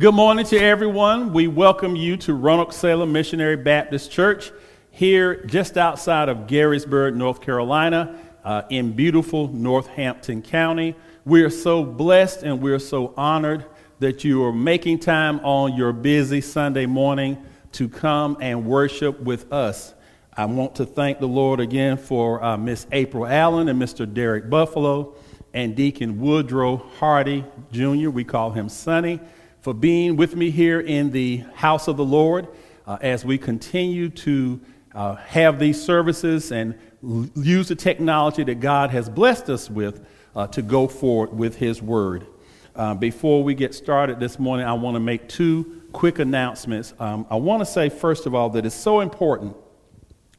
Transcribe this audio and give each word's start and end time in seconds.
Good 0.00 0.14
morning 0.14 0.46
to 0.46 0.56
everyone. 0.56 1.34
We 1.34 1.46
welcome 1.46 1.94
you 1.94 2.16
to 2.18 2.32
Roanoke 2.32 2.72
Salem 2.72 3.12
Missionary 3.12 3.56
Baptist 3.56 4.10
Church 4.10 4.50
here 4.90 5.44
just 5.44 5.76
outside 5.76 6.30
of 6.30 6.46
Garysburg, 6.46 7.14
North 7.14 7.42
Carolina, 7.42 8.18
uh, 8.42 8.62
in 8.70 8.92
beautiful 8.92 9.48
Northampton 9.48 10.40
County. 10.40 10.96
We 11.26 11.42
are 11.42 11.50
so 11.50 11.84
blessed 11.84 12.44
and 12.44 12.62
we're 12.62 12.78
so 12.78 13.12
honored 13.14 13.66
that 13.98 14.24
you 14.24 14.42
are 14.42 14.54
making 14.54 15.00
time 15.00 15.38
on 15.40 15.76
your 15.76 15.92
busy 15.92 16.40
Sunday 16.40 16.86
morning 16.86 17.36
to 17.72 17.86
come 17.86 18.38
and 18.40 18.64
worship 18.64 19.20
with 19.20 19.52
us. 19.52 19.92
I 20.34 20.46
want 20.46 20.76
to 20.76 20.86
thank 20.86 21.18
the 21.18 21.28
Lord 21.28 21.60
again 21.60 21.98
for 21.98 22.42
uh, 22.42 22.56
Miss 22.56 22.86
April 22.90 23.26
Allen 23.26 23.68
and 23.68 23.78
Mr. 23.78 24.10
Derek 24.10 24.48
Buffalo 24.48 25.14
and 25.52 25.76
Deacon 25.76 26.18
Woodrow 26.18 26.78
Hardy 26.98 27.44
Jr. 27.70 28.08
We 28.08 28.24
call 28.24 28.52
him 28.52 28.70
Sonny 28.70 29.20
for 29.60 29.74
being 29.74 30.16
with 30.16 30.34
me 30.34 30.50
here 30.50 30.80
in 30.80 31.10
the 31.10 31.38
house 31.54 31.86
of 31.86 31.96
the 31.96 32.04
Lord 32.04 32.48
uh, 32.86 32.98
as 33.02 33.24
we 33.24 33.36
continue 33.36 34.08
to 34.08 34.60
uh, 34.94 35.16
have 35.16 35.58
these 35.58 35.82
services 35.82 36.50
and 36.50 36.78
l- 37.04 37.28
use 37.34 37.68
the 37.68 37.74
technology 37.74 38.42
that 38.42 38.60
God 38.60 38.90
has 38.90 39.08
blessed 39.08 39.50
us 39.50 39.68
with 39.68 40.06
uh, 40.34 40.46
to 40.48 40.62
go 40.62 40.88
forward 40.88 41.32
with 41.32 41.56
His 41.56 41.82
Word. 41.82 42.26
Uh, 42.74 42.94
before 42.94 43.44
we 43.44 43.54
get 43.54 43.74
started 43.74 44.18
this 44.18 44.38
morning, 44.38 44.64
I 44.64 44.72
want 44.72 44.94
to 44.94 45.00
make 45.00 45.28
two 45.28 45.82
quick 45.92 46.18
announcements. 46.20 46.94
Um, 46.98 47.26
I 47.28 47.36
want 47.36 47.60
to 47.60 47.66
say, 47.66 47.90
first 47.90 48.26
of 48.26 48.34
all, 48.34 48.48
that 48.50 48.64
it's 48.64 48.74
so 48.74 49.00
important, 49.00 49.56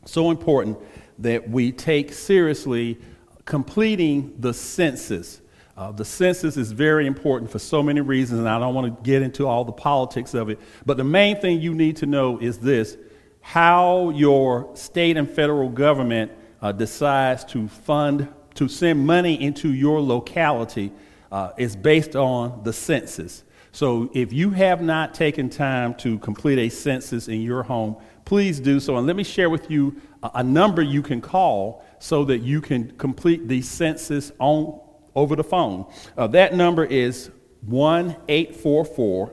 so 0.06 0.32
important 0.32 0.80
that 1.20 1.48
we 1.48 1.72
take 1.72 2.12
seriously 2.12 2.98
completing 3.46 4.34
the 4.40 4.54
census. 4.54 5.42
Uh, 5.82 5.92
the 5.92 6.06
census 6.06 6.58
is 6.58 6.72
very 6.72 7.08
important 7.08 7.50
for 7.50 7.58
so 7.58 7.82
many 7.82 8.02
reasons, 8.02 8.40
and 8.40 8.48
I 8.48 8.60
don't 8.60 8.76
want 8.76 8.96
to 8.96 9.04
get 9.04 9.24
into 9.24 9.48
all 9.48 9.66
the 9.66 9.72
politics 9.72 10.36
of 10.36 10.52
it. 10.52 10.60
But 10.86 10.98
the 10.98 11.04
main 11.04 11.38
thing 11.38 11.60
you 11.60 11.74
need 11.74 11.96
to 11.98 12.06
know 12.06 12.38
is 12.38 12.60
this 12.60 12.98
how 13.42 14.12
your 14.12 14.70
state 14.76 15.18
and 15.18 15.28
federal 15.28 15.70
government 15.70 16.34
uh, 16.62 16.72
decides 16.72 17.44
to 17.46 17.68
fund, 17.68 18.28
to 18.54 18.68
send 18.68 19.08
money 19.08 19.42
into 19.42 19.74
your 19.74 20.00
locality 20.00 20.92
uh, 21.32 21.54
is 21.58 21.76
based 21.76 22.16
on 22.16 22.62
the 22.62 22.74
census. 22.74 23.44
So 23.72 24.12
if 24.14 24.32
you 24.32 24.52
have 24.52 24.84
not 24.84 25.16
taken 25.16 25.50
time 25.50 25.96
to 25.96 26.20
complete 26.20 26.60
a 26.60 26.70
census 26.70 27.28
in 27.28 27.42
your 27.42 27.64
home, 27.64 27.96
please 28.26 28.60
do 28.60 28.80
so. 28.80 28.98
And 28.98 29.08
let 29.08 29.16
me 29.16 29.24
share 29.24 29.50
with 29.50 29.72
you 29.72 30.00
a, 30.22 30.30
a 30.36 30.44
number 30.44 30.84
you 30.84 31.02
can 31.02 31.22
call 31.22 31.84
so 31.98 32.24
that 32.26 32.44
you 32.44 32.62
can 32.62 32.92
complete 33.00 33.48
the 33.48 33.64
census 33.64 34.32
on 34.38 34.80
over 35.16 35.36
the 35.36 35.44
phone. 35.44 35.86
Uh, 36.18 36.28
that 36.28 36.56
number 36.56 36.86
is 36.86 37.30
1 37.66 38.16
844 38.28 39.32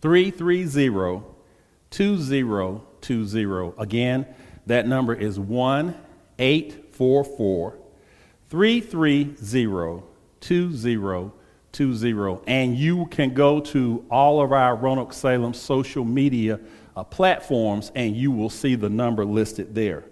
330 0.00 1.22
2020. 1.90 3.72
Again, 3.78 4.26
that 4.66 4.86
number 4.86 5.14
is 5.14 5.38
1 5.38 5.94
844 6.38 7.78
330 8.48 10.02
2020. 11.72 12.40
And 12.46 12.76
you 12.76 13.06
can 13.06 13.34
go 13.34 13.60
to 13.60 14.04
all 14.10 14.42
of 14.42 14.52
our 14.52 14.76
Roanoke 14.76 15.12
Salem 15.12 15.54
social 15.54 16.04
media 16.04 16.60
uh, 16.96 17.04
platforms 17.04 17.90
and 17.94 18.16
you 18.16 18.30
will 18.30 18.50
see 18.50 18.74
the 18.74 18.90
number 18.90 19.24
listed 19.24 19.74
there. 19.74 20.04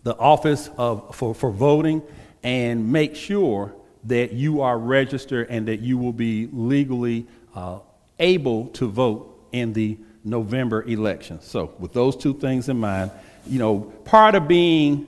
the 0.02 0.16
office 0.16 0.70
of, 0.76 1.14
for, 1.14 1.34
for 1.34 1.50
voting, 1.50 2.02
and 2.42 2.90
make 2.90 3.14
sure 3.14 3.74
that 4.04 4.32
you 4.32 4.62
are 4.62 4.78
registered 4.78 5.48
and 5.50 5.68
that 5.68 5.80
you 5.80 5.98
will 5.98 6.12
be 6.12 6.48
legally 6.52 7.26
uh, 7.54 7.78
able 8.18 8.68
to 8.68 8.88
vote 8.88 9.29
in 9.52 9.72
the 9.72 9.98
November 10.24 10.82
election. 10.82 11.40
So, 11.40 11.74
with 11.78 11.92
those 11.92 12.16
two 12.16 12.34
things 12.34 12.68
in 12.68 12.78
mind, 12.78 13.10
you 13.46 13.58
know, 13.58 13.80
part 14.04 14.34
of 14.34 14.46
being 14.46 15.06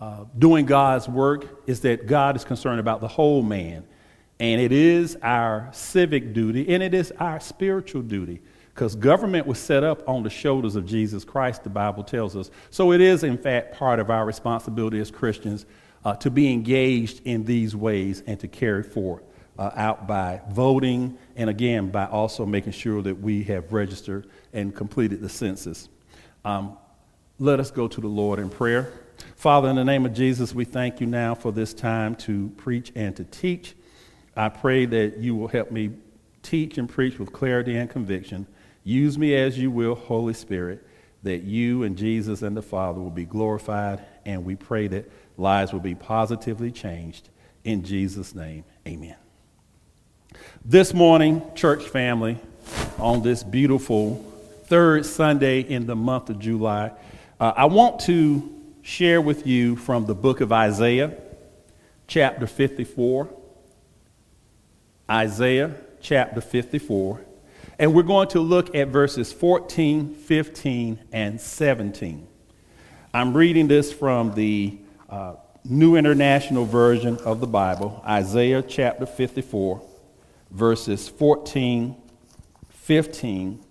uh, 0.00 0.24
doing 0.38 0.66
God's 0.66 1.08
work 1.08 1.62
is 1.66 1.80
that 1.80 2.06
God 2.06 2.36
is 2.36 2.44
concerned 2.44 2.80
about 2.80 3.00
the 3.00 3.08
whole 3.08 3.42
man. 3.42 3.84
And 4.40 4.60
it 4.60 4.72
is 4.72 5.16
our 5.22 5.68
civic 5.72 6.32
duty 6.32 6.74
and 6.74 6.82
it 6.82 6.94
is 6.94 7.12
our 7.20 7.38
spiritual 7.38 8.02
duty 8.02 8.42
because 8.74 8.96
government 8.96 9.46
was 9.46 9.58
set 9.58 9.84
up 9.84 10.08
on 10.08 10.22
the 10.22 10.30
shoulders 10.30 10.74
of 10.74 10.86
Jesus 10.86 11.24
Christ, 11.24 11.62
the 11.62 11.70
Bible 11.70 12.02
tells 12.02 12.34
us. 12.34 12.50
So 12.70 12.92
it 12.92 13.00
is, 13.00 13.22
in 13.22 13.38
fact, 13.38 13.76
part 13.76 14.00
of 14.00 14.10
our 14.10 14.24
responsibility 14.24 14.98
as 14.98 15.10
Christians 15.10 15.66
uh, 16.04 16.16
to 16.16 16.30
be 16.30 16.52
engaged 16.52 17.20
in 17.24 17.44
these 17.44 17.76
ways 17.76 18.22
and 18.26 18.40
to 18.40 18.48
carry 18.48 18.82
forth 18.82 19.22
uh, 19.58 19.70
out 19.74 20.06
by 20.06 20.40
voting 20.50 21.16
and 21.36 21.50
again 21.50 21.90
by 21.90 22.06
also 22.06 22.46
making 22.46 22.72
sure 22.72 23.02
that 23.02 23.20
we 23.20 23.42
have 23.44 23.72
registered 23.72 24.26
and 24.52 24.74
completed 24.74 25.20
the 25.20 25.28
census. 25.28 25.88
Um, 26.44 26.76
let 27.38 27.60
us 27.60 27.70
go 27.70 27.88
to 27.88 28.00
the 28.00 28.08
Lord 28.08 28.38
in 28.38 28.48
prayer. 28.48 28.92
Father, 29.36 29.68
in 29.68 29.76
the 29.76 29.84
name 29.84 30.06
of 30.06 30.14
Jesus, 30.14 30.54
we 30.54 30.64
thank 30.64 31.00
you 31.00 31.06
now 31.06 31.34
for 31.34 31.52
this 31.52 31.74
time 31.74 32.14
to 32.16 32.48
preach 32.56 32.92
and 32.94 33.14
to 33.16 33.24
teach. 33.24 33.74
I 34.36 34.48
pray 34.48 34.86
that 34.86 35.18
you 35.18 35.34
will 35.34 35.48
help 35.48 35.70
me 35.70 35.90
teach 36.42 36.78
and 36.78 36.88
preach 36.88 37.18
with 37.18 37.32
clarity 37.32 37.76
and 37.76 37.88
conviction. 37.88 38.46
Use 38.84 39.18
me 39.18 39.34
as 39.34 39.58
you 39.58 39.70
will, 39.70 39.94
Holy 39.94 40.34
Spirit, 40.34 40.86
that 41.22 41.42
you 41.42 41.84
and 41.84 41.96
Jesus 41.96 42.42
and 42.42 42.56
the 42.56 42.62
Father 42.62 43.00
will 43.00 43.10
be 43.10 43.24
glorified, 43.24 44.04
and 44.24 44.44
we 44.44 44.56
pray 44.56 44.88
that 44.88 45.10
lives 45.36 45.72
will 45.72 45.80
be 45.80 45.94
positively 45.94 46.70
changed. 46.70 47.28
In 47.64 47.84
Jesus' 47.84 48.34
name, 48.34 48.64
amen. 48.86 49.16
This 50.64 50.94
morning, 50.94 51.42
church 51.54 51.88
family, 51.88 52.38
on 52.98 53.22
this 53.22 53.42
beautiful 53.42 54.24
third 54.66 55.04
Sunday 55.04 55.60
in 55.60 55.86
the 55.86 55.96
month 55.96 56.30
of 56.30 56.38
July, 56.38 56.92
uh, 57.40 57.52
I 57.56 57.64
want 57.64 58.00
to 58.02 58.48
share 58.82 59.20
with 59.20 59.46
you 59.46 59.74
from 59.74 60.06
the 60.06 60.14
book 60.14 60.40
of 60.40 60.52
Isaiah, 60.52 61.16
chapter 62.06 62.46
54. 62.46 63.28
Isaiah 65.10 65.74
chapter 66.00 66.40
54. 66.40 67.20
And 67.78 67.92
we're 67.92 68.02
going 68.02 68.28
to 68.28 68.40
look 68.40 68.74
at 68.74 68.88
verses 68.88 69.32
14, 69.32 70.14
15, 70.14 70.98
and 71.12 71.40
17. 71.40 72.26
I'm 73.12 73.36
reading 73.36 73.66
this 73.66 73.92
from 73.92 74.34
the 74.34 74.78
uh, 75.10 75.34
New 75.64 75.96
International 75.96 76.64
Version 76.64 77.18
of 77.18 77.40
the 77.40 77.46
Bible, 77.46 78.02
Isaiah 78.06 78.62
chapter 78.62 79.06
54 79.06 79.88
verses 80.52 81.08
14, 81.08 81.96
15, 82.68 83.64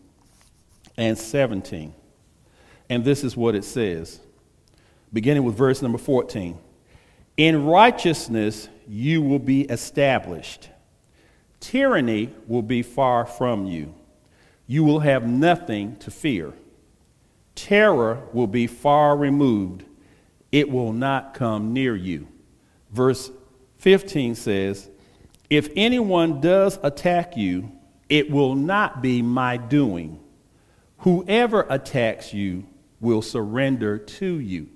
and 0.98 1.18
17. 1.18 1.94
And 2.90 3.06
this 3.06 3.24
is 3.24 3.38
what 3.38 3.56
it 3.56 3.64
says, 3.64 4.20
beginning 5.14 5.44
with 5.44 5.56
verse 5.56 5.82
number 5.82 5.98
14. 5.98 6.58
In 7.38 7.66
righteousness 7.66 8.68
you 8.88 9.22
will 9.22 9.40
be 9.40 9.62
established, 9.62 10.70
tyranny 11.60 12.34
will 12.48 12.62
be 12.62 12.82
far 12.82 13.26
from 13.26 13.66
you. 13.66 13.94
You 14.68 14.84
will 14.84 15.00
have 15.00 15.28
nothing 15.28 15.96
to 15.98 16.12
fear. 16.12 16.54
Terror 17.56 18.28
will 18.34 18.48
be 18.48 18.68
far 18.68 19.16
removed, 19.16 19.86
it 20.52 20.70
will 20.70 20.94
not 20.94 21.34
come 21.34 21.74
near 21.74 21.96
you. 21.96 22.28
Verse 22.92 23.32
15 23.78 24.36
says, 24.36 24.90
if 25.52 25.70
anyone 25.76 26.40
does 26.40 26.80
attack 26.82 27.36
you, 27.36 27.72
it 28.08 28.32
will 28.32 28.56
not 28.56 29.02
be 29.02 29.22
my 29.22 29.58
doing. 29.58 30.18
Whoever 31.00 31.68
attacks 31.70 32.34
you 32.34 32.66
will 33.02 33.22
surrender 33.22 33.98
to 33.98 34.40
you. 34.40 34.70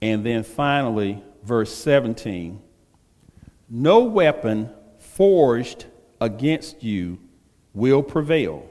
And 0.00 0.24
then 0.24 0.44
finally, 0.44 1.22
verse 1.42 1.74
17 1.74 2.62
no 3.70 4.04
weapon 4.04 4.70
forged 4.98 5.84
against 6.20 6.82
you 6.82 7.18
will 7.74 8.02
prevail, 8.02 8.66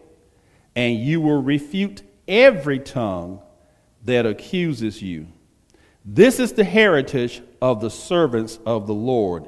and 0.75 0.97
you 0.97 1.21
will 1.21 1.41
refute 1.41 2.01
every 2.27 2.79
tongue 2.79 3.39
that 4.05 4.25
accuses 4.25 5.01
you. 5.01 5.27
This 6.03 6.39
is 6.39 6.53
the 6.53 6.63
heritage 6.63 7.43
of 7.61 7.79
the 7.79 7.91
servants 7.91 8.57
of 8.65 8.87
the 8.87 8.93
Lord, 8.93 9.47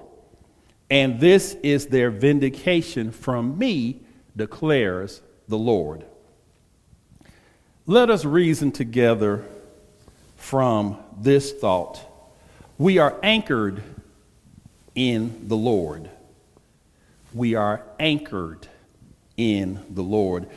and 0.89 1.19
this 1.19 1.55
is 1.61 1.87
their 1.87 2.09
vindication 2.09 3.11
from 3.11 3.57
me, 3.57 4.01
declares 4.35 5.21
the 5.47 5.57
Lord. 5.57 6.05
Let 7.85 8.09
us 8.09 8.25
reason 8.25 8.71
together 8.71 9.45
from 10.37 10.97
this 11.19 11.51
thought. 11.51 11.99
We 12.77 12.97
are 12.97 13.17
anchored 13.21 13.83
in 14.95 15.47
the 15.47 15.57
Lord. 15.57 16.09
We 17.33 17.55
are 17.55 17.83
anchored 17.99 18.67
in 19.37 19.83
the 19.89 20.01
Lord. 20.01 20.47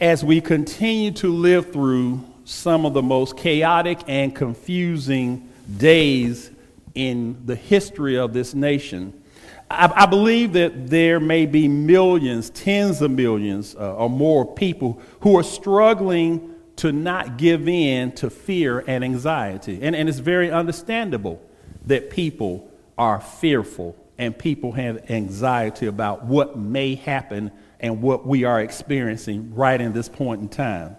As 0.00 0.24
we 0.24 0.40
continue 0.40 1.12
to 1.12 1.32
live 1.32 1.72
through 1.72 2.24
some 2.44 2.86
of 2.86 2.94
the 2.94 3.02
most 3.02 3.36
chaotic 3.36 4.00
and 4.06 4.34
confusing 4.34 5.48
days 5.76 6.50
in 6.96 7.42
the 7.46 7.54
history 7.54 8.16
of 8.16 8.32
this 8.32 8.54
nation, 8.54 9.22
I, 9.70 9.92
I 9.94 10.06
believe 10.06 10.54
that 10.54 10.88
there 10.88 11.20
may 11.20 11.46
be 11.46 11.68
millions, 11.68 12.50
tens 12.50 13.00
of 13.02 13.10
millions 13.12 13.76
uh, 13.76 13.94
or 13.94 14.10
more 14.10 14.52
people 14.54 15.00
who 15.20 15.38
are 15.38 15.44
struggling 15.44 16.54
to 16.76 16.92
not 16.92 17.38
give 17.38 17.68
in 17.68 18.12
to 18.12 18.30
fear 18.30 18.82
and 18.86 19.04
anxiety. 19.04 19.78
And, 19.82 19.94
and 19.94 20.08
it's 20.08 20.18
very 20.18 20.50
understandable 20.50 21.42
that 21.86 22.10
people 22.10 22.68
are 22.98 23.20
fearful 23.20 23.96
and 24.18 24.36
people 24.36 24.72
have 24.72 25.10
anxiety 25.10 25.86
about 25.86 26.24
what 26.24 26.58
may 26.58 26.94
happen 26.94 27.52
and 27.80 28.00
what 28.00 28.26
we 28.26 28.44
are 28.44 28.60
experiencing 28.60 29.54
right 29.54 29.80
in 29.80 29.92
this 29.92 30.08
point 30.08 30.40
in 30.40 30.48
time. 30.48 30.96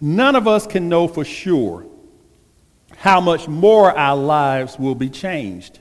None 0.00 0.36
of 0.36 0.48
us 0.48 0.66
can 0.66 0.88
know 0.88 1.08
for 1.08 1.24
sure 1.24 1.86
how 2.98 3.20
much 3.20 3.48
more 3.48 3.96
our 3.96 4.16
lives 4.16 4.78
will 4.78 4.94
be 4.94 5.10
changed. 5.10 5.78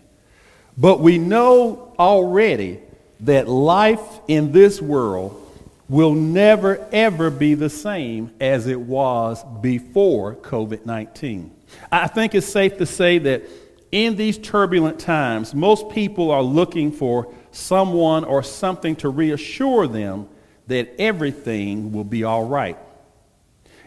But 0.77 0.99
we 0.99 1.17
know 1.17 1.93
already 1.97 2.79
that 3.21 3.47
life 3.47 4.19
in 4.27 4.51
this 4.51 4.81
world 4.81 5.41
will 5.87 6.13
never, 6.13 6.85
ever 6.91 7.29
be 7.29 7.53
the 7.53 7.69
same 7.69 8.31
as 8.39 8.67
it 8.67 8.79
was 8.79 9.43
before 9.61 10.35
COVID 10.35 10.85
19. 10.85 11.51
I 11.91 12.07
think 12.07 12.35
it's 12.35 12.47
safe 12.47 12.77
to 12.77 12.85
say 12.85 13.17
that 13.19 13.43
in 13.91 14.15
these 14.15 14.37
turbulent 14.37 14.99
times, 14.99 15.53
most 15.53 15.89
people 15.89 16.31
are 16.31 16.41
looking 16.41 16.91
for 16.91 17.33
someone 17.51 18.25
or 18.25 18.43
something 18.43 18.95
to 18.97 19.09
reassure 19.09 19.87
them 19.87 20.27
that 20.67 20.93
everything 20.99 21.91
will 21.91 22.03
be 22.03 22.23
all 22.23 22.45
right. 22.45 22.77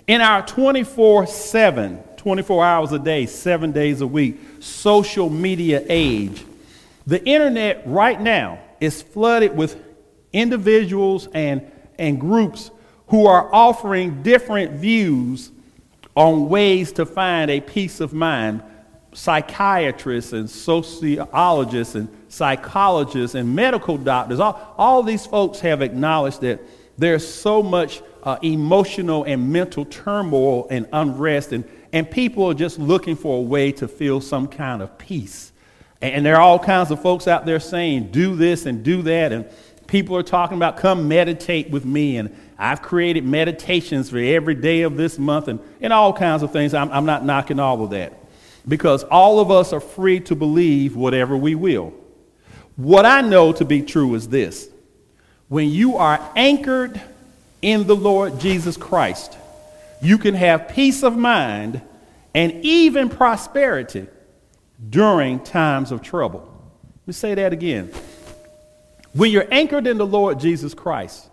In 0.06 0.20
our 0.20 0.46
24 0.46 1.26
7, 1.26 2.02
24 2.18 2.64
hours 2.64 2.92
a 2.92 2.98
day, 2.98 3.24
seven 3.26 3.72
days 3.72 4.00
a 4.00 4.06
week, 4.06 4.38
social 4.60 5.30
media 5.30 5.82
age, 5.88 6.44
the 7.06 7.24
internet 7.24 7.82
right 7.86 8.20
now 8.20 8.58
is 8.80 9.00
flooded 9.00 9.56
with 9.56 9.82
individuals 10.32 11.28
and, 11.32 11.70
and 11.98 12.20
groups 12.20 12.70
who 13.06 13.26
are 13.26 13.52
offering 13.54 14.22
different 14.22 14.72
views 14.72 15.50
on 16.14 16.48
ways 16.48 16.92
to 16.92 17.06
find 17.06 17.50
a 17.50 17.60
peace 17.60 18.00
of 18.00 18.12
mind. 18.12 18.62
Psychiatrists 19.14 20.32
and 20.32 20.50
sociologists 20.50 21.94
and 21.94 22.08
psychologists 22.28 23.34
and 23.34 23.54
medical 23.54 23.96
doctors, 23.96 24.38
all, 24.38 24.74
all 24.76 25.02
these 25.02 25.24
folks 25.24 25.60
have 25.60 25.80
acknowledged 25.80 26.42
that 26.42 26.60
there's 26.98 27.26
so 27.26 27.62
much 27.62 28.02
uh, 28.22 28.36
emotional 28.42 29.24
and 29.24 29.50
mental 29.50 29.84
turmoil 29.86 30.66
and 30.68 30.86
unrest, 30.92 31.52
and, 31.52 31.64
and 31.92 32.10
people 32.10 32.44
are 32.44 32.54
just 32.54 32.78
looking 32.78 33.16
for 33.16 33.38
a 33.38 33.40
way 33.40 33.72
to 33.72 33.88
feel 33.88 34.20
some 34.20 34.48
kind 34.48 34.82
of 34.82 34.98
peace. 34.98 35.52
And, 36.00 36.24
there 36.24 36.36
are 36.36 36.42
all 36.42 36.58
kinds 36.58 36.90
of 36.90 37.02
folks 37.02 37.26
out 37.26 37.44
there 37.44 37.58
saying, 37.58 38.12
do 38.12 38.36
this 38.36 38.66
and 38.66 38.84
do 38.84 39.02
that, 39.02 39.32
and 39.32 39.46
people 39.88 40.16
are 40.16 40.22
talking 40.22 40.56
about, 40.56 40.76
come 40.76 41.08
meditate 41.08 41.70
with 41.70 41.84
me, 41.84 42.18
and 42.18 42.36
I've 42.56 42.82
created 42.82 43.24
meditations 43.24 44.10
for 44.10 44.18
every 44.18 44.54
day 44.54 44.82
of 44.82 44.96
this 44.96 45.18
month, 45.18 45.48
and, 45.48 45.58
and 45.80 45.92
all 45.92 46.12
kinds 46.12 46.42
of 46.42 46.52
things. 46.52 46.74
I'm, 46.74 46.90
I'm 46.92 47.06
not 47.06 47.24
knocking 47.24 47.58
all 47.58 47.82
of 47.82 47.90
that 47.90 48.12
because 48.68 49.02
all 49.04 49.40
of 49.40 49.50
us 49.50 49.72
are 49.72 49.80
free 49.80 50.20
to 50.20 50.34
believe 50.34 50.94
whatever 50.94 51.36
we 51.36 51.54
will. 51.54 51.94
What 52.76 53.06
I 53.06 53.22
know 53.22 53.52
to 53.52 53.64
be 53.64 53.82
true 53.82 54.14
is 54.14 54.28
this 54.28 54.68
when 55.48 55.70
you 55.70 55.96
are 55.96 56.20
anchored 56.36 57.00
in 57.62 57.86
the 57.86 57.96
Lord 57.96 58.38
Jesus 58.38 58.76
Christ, 58.76 59.36
you 60.00 60.18
can 60.18 60.34
have 60.34 60.68
peace 60.68 61.02
of 61.02 61.16
mind 61.16 61.82
and 62.34 62.64
even 62.64 63.08
prosperity 63.08 64.06
during 64.90 65.40
times 65.40 65.90
of 65.90 66.02
trouble. 66.02 66.40
Let 67.00 67.06
me 67.06 67.12
say 67.12 67.34
that 67.34 67.52
again. 67.52 67.90
When 69.12 69.30
you're 69.30 69.48
anchored 69.50 69.86
in 69.86 69.98
the 69.98 70.06
Lord 70.06 70.38
Jesus 70.38 70.74
Christ, 70.74 71.28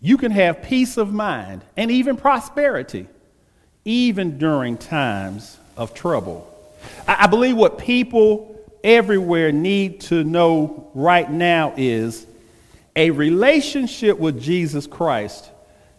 you 0.00 0.18
can 0.18 0.32
have 0.32 0.62
peace 0.62 0.96
of 0.98 1.12
mind 1.12 1.62
and 1.76 1.90
even 1.90 2.16
prosperity, 2.16 3.08
even 3.84 4.36
during 4.38 4.76
times 4.76 5.58
of 5.76 5.94
trouble. 5.94 6.50
I 7.08 7.26
believe 7.26 7.56
what 7.56 7.78
people 7.78 8.54
everywhere 8.82 9.50
need 9.50 10.00
to 10.02 10.22
know 10.22 10.90
right 10.94 11.30
now 11.30 11.72
is 11.76 12.26
a 12.94 13.10
relationship 13.10 14.18
with 14.18 14.40
Jesus 14.40 14.86
Christ 14.86 15.50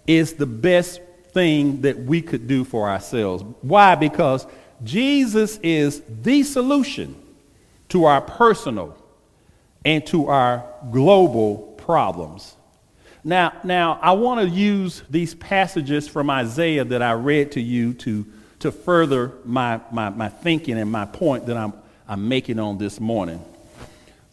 is 0.06 0.34
the 0.34 0.46
best 0.46 1.02
thing 1.36 1.82
that 1.82 2.00
we 2.00 2.24
could 2.24 2.48
do 2.48 2.64
for 2.64 2.90
ourselves. 2.90 3.44
Why? 3.62 3.94
Because 3.94 4.48
Jesus 4.84 5.60
is 5.62 6.02
the 6.08 6.42
solution 6.42 7.16
to 7.90 8.06
our 8.06 8.22
personal 8.22 8.98
and 9.84 10.04
to 10.08 10.28
our 10.30 10.66
global 10.92 11.58
problems. 11.78 12.56
Now, 13.24 13.54
now 13.64 14.00
I 14.02 14.14
want 14.14 14.42
to 14.42 14.48
use 14.48 15.04
these 15.10 15.36
passages 15.36 16.08
from 16.08 16.30
Isaiah 16.30 16.86
that 16.86 17.04
I 17.04 17.12
read 17.12 17.52
to 17.52 17.62
you 17.62 17.94
to 17.96 18.26
to 18.60 18.72
further 18.72 19.32
my, 19.44 19.80
my, 19.92 20.10
my 20.10 20.30
thinking 20.30 20.80
and 20.80 20.92
my 20.92 21.06
point 21.06 21.46
that 21.46 21.56
I'm, 21.56 21.74
I'm 22.08 22.28
making 22.28 22.58
on 22.58 22.80
this 22.80 23.00
morning. 23.00 23.44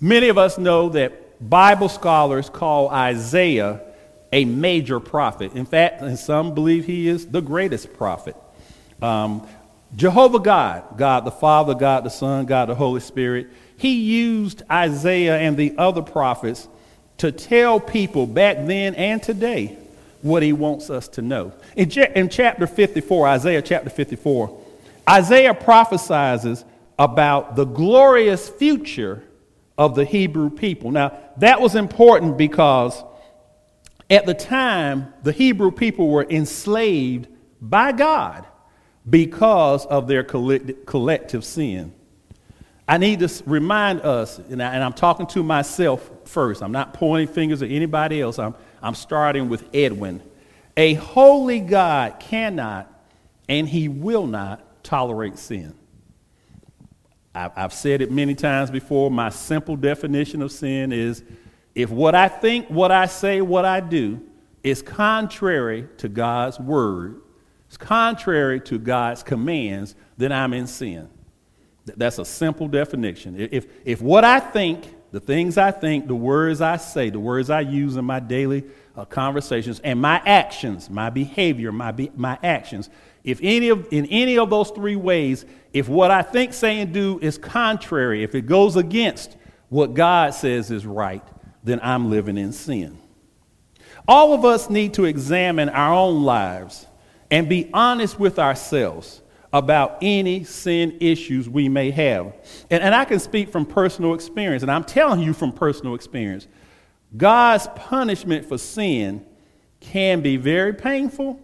Many 0.00 0.28
of 0.28 0.38
us 0.38 0.56
know 0.56 0.88
that 0.90 1.48
Bible 1.50 1.90
scholars 1.90 2.48
call 2.48 2.88
Isaiah 2.88 3.80
a 4.32 4.44
major 4.44 4.98
prophet. 4.98 5.52
In 5.52 5.66
fact, 5.66 6.00
and 6.00 6.18
some 6.18 6.54
believe 6.54 6.86
he 6.86 7.08
is 7.08 7.26
the 7.26 7.42
greatest 7.42 7.92
prophet. 7.94 8.34
Um, 9.00 9.46
Jehovah 9.94 10.38
God, 10.38 10.96
God 10.96 11.24
the 11.24 11.30
Father, 11.30 11.74
God 11.74 12.04
the 12.04 12.10
Son, 12.10 12.46
God 12.46 12.70
the 12.70 12.74
Holy 12.74 13.00
Spirit, 13.00 13.48
he 13.76 14.00
used 14.00 14.62
Isaiah 14.70 15.38
and 15.38 15.56
the 15.56 15.74
other 15.76 16.02
prophets 16.02 16.66
to 17.18 17.30
tell 17.30 17.78
people 17.78 18.26
back 18.26 18.56
then 18.66 18.94
and 18.94 19.22
today 19.22 19.76
what 20.22 20.42
he 20.42 20.52
wants 20.52 20.88
us 20.88 21.08
to 21.08 21.22
know. 21.22 21.52
In, 21.76 21.90
in 21.90 22.28
chapter 22.28 22.66
54, 22.66 23.28
Isaiah 23.28 23.60
chapter 23.60 23.90
54, 23.90 24.60
Isaiah 25.10 25.52
prophesies 25.52 26.64
about 26.98 27.56
the 27.56 27.64
glorious 27.64 28.48
future 28.48 29.22
of 29.76 29.94
the 29.94 30.04
Hebrew 30.04 30.48
people. 30.48 30.90
Now, 30.90 31.18
that 31.38 31.60
was 31.60 31.74
important 31.74 32.38
because 32.38 33.02
at 34.12 34.26
the 34.26 34.34
time, 34.34 35.12
the 35.22 35.32
Hebrew 35.32 35.70
people 35.70 36.08
were 36.08 36.26
enslaved 36.28 37.28
by 37.62 37.92
God 37.92 38.46
because 39.08 39.86
of 39.86 40.06
their 40.06 40.22
collective 40.22 41.44
sin. 41.44 41.94
I 42.86 42.98
need 42.98 43.20
to 43.20 43.42
remind 43.46 44.02
us, 44.02 44.38
and, 44.38 44.62
I, 44.62 44.76
am 44.76 44.92
talking 44.92 45.26
to 45.28 45.42
myself 45.42 46.10
first. 46.24 46.62
I'm 46.62 46.72
not 46.72 46.92
pointing 46.92 47.32
fingers 47.32 47.62
at 47.62 47.70
anybody 47.70 48.20
else. 48.20 48.38
I'm, 48.38 48.54
I'm 48.82 48.94
starting 48.94 49.48
with 49.48 49.66
Edwin. 49.72 50.20
A 50.76 50.92
holy 50.94 51.60
God 51.60 52.20
cannot 52.20 52.92
and 53.48 53.66
he 53.66 53.88
will 53.88 54.26
not 54.26 54.84
tolerate 54.84 55.38
sin. 55.38 55.74
I've 57.34 57.72
said 57.72 58.02
it 58.02 58.10
many 58.10 58.34
times 58.34 58.70
before. 58.70 59.10
My 59.10 59.30
simple 59.30 59.74
definition 59.74 60.42
of 60.42 60.52
sin 60.52 60.92
is 60.92 61.22
if 61.74 61.90
what 61.90 62.14
I 62.14 62.28
think, 62.28 62.68
what 62.68 62.90
I 62.90 63.06
say, 63.06 63.40
what 63.40 63.64
I 63.64 63.80
do 63.80 64.20
is 64.62 64.82
contrary 64.82 65.88
to 65.98 66.08
God's 66.08 66.60
word, 66.60 67.22
it's 67.66 67.76
contrary 67.76 68.60
to 68.62 68.78
God's 68.78 69.22
commands, 69.22 69.94
then 70.18 70.30
I'm 70.32 70.52
in 70.52 70.66
sin. 70.66 71.08
That's 71.84 72.18
a 72.18 72.24
simple 72.24 72.68
definition. 72.68 73.40
If, 73.50 73.66
if 73.84 74.02
what 74.02 74.24
I 74.24 74.38
think, 74.38 74.94
the 75.10 75.20
things 75.20 75.58
I 75.58 75.70
think, 75.70 76.06
the 76.06 76.14
words 76.14 76.60
I 76.60 76.76
say, 76.76 77.10
the 77.10 77.18
words 77.18 77.50
I 77.50 77.60
use 77.60 77.96
in 77.96 78.04
my 78.04 78.20
daily 78.20 78.64
uh, 78.96 79.04
conversations, 79.04 79.80
and 79.80 80.00
my 80.00 80.22
actions, 80.24 80.88
my 80.90 81.10
behavior, 81.10 81.72
my, 81.72 81.90
be, 81.90 82.10
my 82.14 82.38
actions, 82.42 82.88
if 83.24 83.40
any 83.42 83.68
of, 83.68 83.88
in 83.90 84.06
any 84.06 84.38
of 84.38 84.50
those 84.50 84.70
three 84.70 84.96
ways, 84.96 85.44
if 85.72 85.88
what 85.88 86.10
I 86.10 86.22
think, 86.22 86.52
say, 86.52 86.80
and 86.80 86.92
do 86.92 87.18
is 87.20 87.38
contrary, 87.38 88.22
if 88.22 88.34
it 88.34 88.42
goes 88.42 88.76
against 88.76 89.36
what 89.68 89.94
God 89.94 90.34
says 90.34 90.70
is 90.70 90.84
right, 90.84 91.26
then 91.62 91.80
I'm 91.82 92.10
living 92.10 92.38
in 92.38 92.52
sin. 92.52 92.98
All 94.08 94.32
of 94.32 94.44
us 94.44 94.68
need 94.68 94.94
to 94.94 95.04
examine 95.04 95.68
our 95.68 95.94
own 95.94 96.24
lives 96.24 96.86
and 97.30 97.48
be 97.48 97.70
honest 97.72 98.18
with 98.18 98.38
ourselves 98.38 99.22
about 99.52 99.98
any 100.00 100.44
sin 100.44 100.96
issues 101.00 101.48
we 101.48 101.68
may 101.68 101.90
have. 101.90 102.34
And, 102.70 102.82
and 102.82 102.94
I 102.94 103.04
can 103.04 103.18
speak 103.20 103.50
from 103.50 103.66
personal 103.66 104.14
experience, 104.14 104.62
and 104.62 104.70
I'm 104.70 104.84
telling 104.84 105.20
you 105.20 105.32
from 105.32 105.52
personal 105.52 105.94
experience. 105.94 106.48
God's 107.16 107.68
punishment 107.76 108.46
for 108.46 108.56
sin 108.58 109.24
can 109.80 110.20
be 110.22 110.36
very 110.36 110.72
painful, 110.72 111.38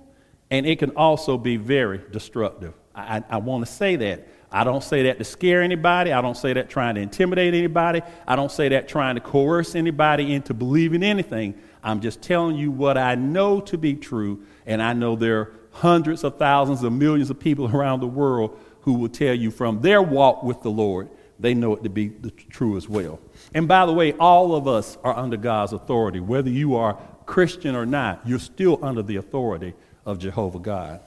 and 0.51 0.67
it 0.67 0.79
can 0.79 0.91
also 0.91 1.37
be 1.37 1.57
very 1.57 2.01
destructive. 2.11 2.75
I, 2.95 3.23
I 3.29 3.37
want 3.37 3.67
to 3.67 3.73
say 3.73 3.97
that. 3.97 4.27
I 4.51 4.65
don't 4.65 4.83
say 4.83 5.03
that 5.05 5.19
to 5.19 5.25
scare 5.25 5.63
anybody. 5.63 6.13
I 6.13 6.23
don't 6.23 6.37
say 6.37 6.55
that 6.55 6.71
trying 6.71 6.95
to 6.95 7.03
intimidate 7.03 7.53
anybody. 7.55 8.01
I 8.27 8.35
don't 8.35 8.51
say 8.51 8.71
that 8.71 8.89
trying 8.89 9.17
to 9.17 9.21
coerce 9.21 9.75
anybody 9.75 10.33
into 10.33 10.55
believing 10.55 11.03
anything. 11.03 11.55
I'm 11.83 12.01
just 12.01 12.23
telling 12.23 12.57
you 12.57 12.71
what 12.71 12.97
I 12.97 13.15
know 13.15 13.61
to 13.63 13.77
be 13.77 13.95
true, 13.95 14.43
and 14.67 14.83
I 14.83 14.95
know 14.95 15.17
there 15.17 15.41
are 15.41 15.53
hundreds 15.71 16.25
of 16.25 16.39
thousands 16.39 16.83
of 16.83 16.93
millions 16.93 17.31
of 17.31 17.39
people 17.39 17.67
around 17.77 18.01
the 18.01 18.07
world 18.07 18.59
who 18.83 18.95
will 18.95 19.09
tell 19.09 19.35
you 19.35 19.51
from 19.51 19.83
their 19.83 20.01
walk 20.01 20.43
with 20.43 20.63
the 20.63 20.71
Lord, 20.71 21.11
they 21.39 21.55
know 21.55 21.75
it 21.77 21.83
to 21.85 21.91
be 21.91 22.09
the 22.09 22.31
true 22.31 22.77
as 22.77 22.89
well. 22.89 23.21
And 23.55 23.69
by 23.69 23.87
the 23.87 23.93
way, 23.93 24.13
all 24.15 24.55
of 24.55 24.67
us 24.67 24.97
are 25.05 25.15
under 25.15 25.37
God's 25.37 25.73
authority. 25.73 26.21
Whether 26.21 26.51
you 26.51 26.75
are 26.75 26.99
Christian 27.27 27.77
or 27.77 27.87
not, 27.87 28.27
you're 28.27 28.39
still 28.39 28.79
under 28.83 29.03
the 29.03 29.17
authority 29.17 29.75
of 30.07 30.19
Jehovah 30.19 30.59
God. 30.59 31.01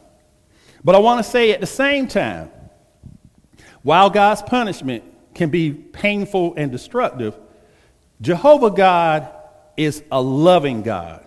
But 0.84 0.96
I 0.96 1.00
want 1.00 1.24
to 1.24 1.30
say 1.30 1.52
at 1.52 1.60
the 1.60 1.68
same 1.68 2.08
time, 2.08 2.52
while 3.84 4.10
God's 4.10 4.42
punishment 4.42 5.04
can 5.34 5.50
be 5.50 5.72
painful 5.72 6.54
and 6.56 6.72
destructive, 6.72 7.36
Jehovah 8.22 8.72
God 8.72 9.30
is 9.78 10.04
a 10.12 10.22
loving 10.22 10.84
God. 10.84 11.26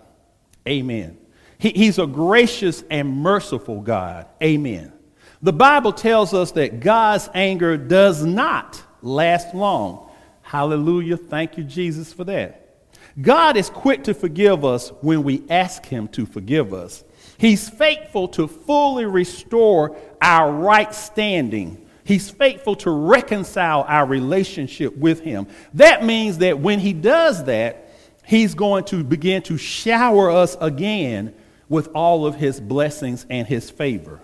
Amen. 0.67 1.17
He, 1.57 1.69
he's 1.69 1.99
a 1.99 2.07
gracious 2.07 2.83
and 2.89 3.17
merciful 3.17 3.81
God. 3.81 4.27
Amen. 4.41 4.93
The 5.41 5.53
Bible 5.53 5.93
tells 5.93 6.33
us 6.33 6.51
that 6.53 6.79
God's 6.79 7.29
anger 7.33 7.77
does 7.77 8.25
not 8.25 8.81
last 9.01 9.53
long. 9.53 10.09
Hallelujah. 10.41 11.17
Thank 11.17 11.57
you, 11.57 11.63
Jesus, 11.63 12.13
for 12.13 12.23
that. 12.25 12.61
God 13.21 13.55
is 13.55 13.69
quick 13.69 14.03
to 14.05 14.13
forgive 14.13 14.65
us 14.65 14.89
when 15.01 15.23
we 15.23 15.43
ask 15.49 15.85
Him 15.85 16.07
to 16.09 16.25
forgive 16.25 16.73
us. 16.73 17.03
He's 17.37 17.69
faithful 17.69 18.27
to 18.29 18.47
fully 18.47 19.05
restore 19.05 19.97
our 20.21 20.51
right 20.51 20.93
standing. 20.93 21.84
He's 22.05 22.29
faithful 22.29 22.75
to 22.77 22.91
reconcile 22.91 23.83
our 23.87 24.05
relationship 24.05 24.95
with 24.95 25.21
Him. 25.21 25.47
That 25.73 26.05
means 26.05 26.37
that 26.37 26.59
when 26.59 26.79
He 26.79 26.93
does 26.93 27.43
that, 27.45 27.89
He's 28.23 28.53
going 28.53 28.85
to 28.85 29.03
begin 29.03 29.41
to 29.43 29.57
shower 29.57 30.29
us 30.29 30.55
again 30.61 31.33
with 31.67 31.89
all 31.95 32.27
of 32.27 32.35
His 32.35 32.61
blessings 32.61 33.25
and 33.29 33.47
His 33.47 33.71
favor. 33.71 34.21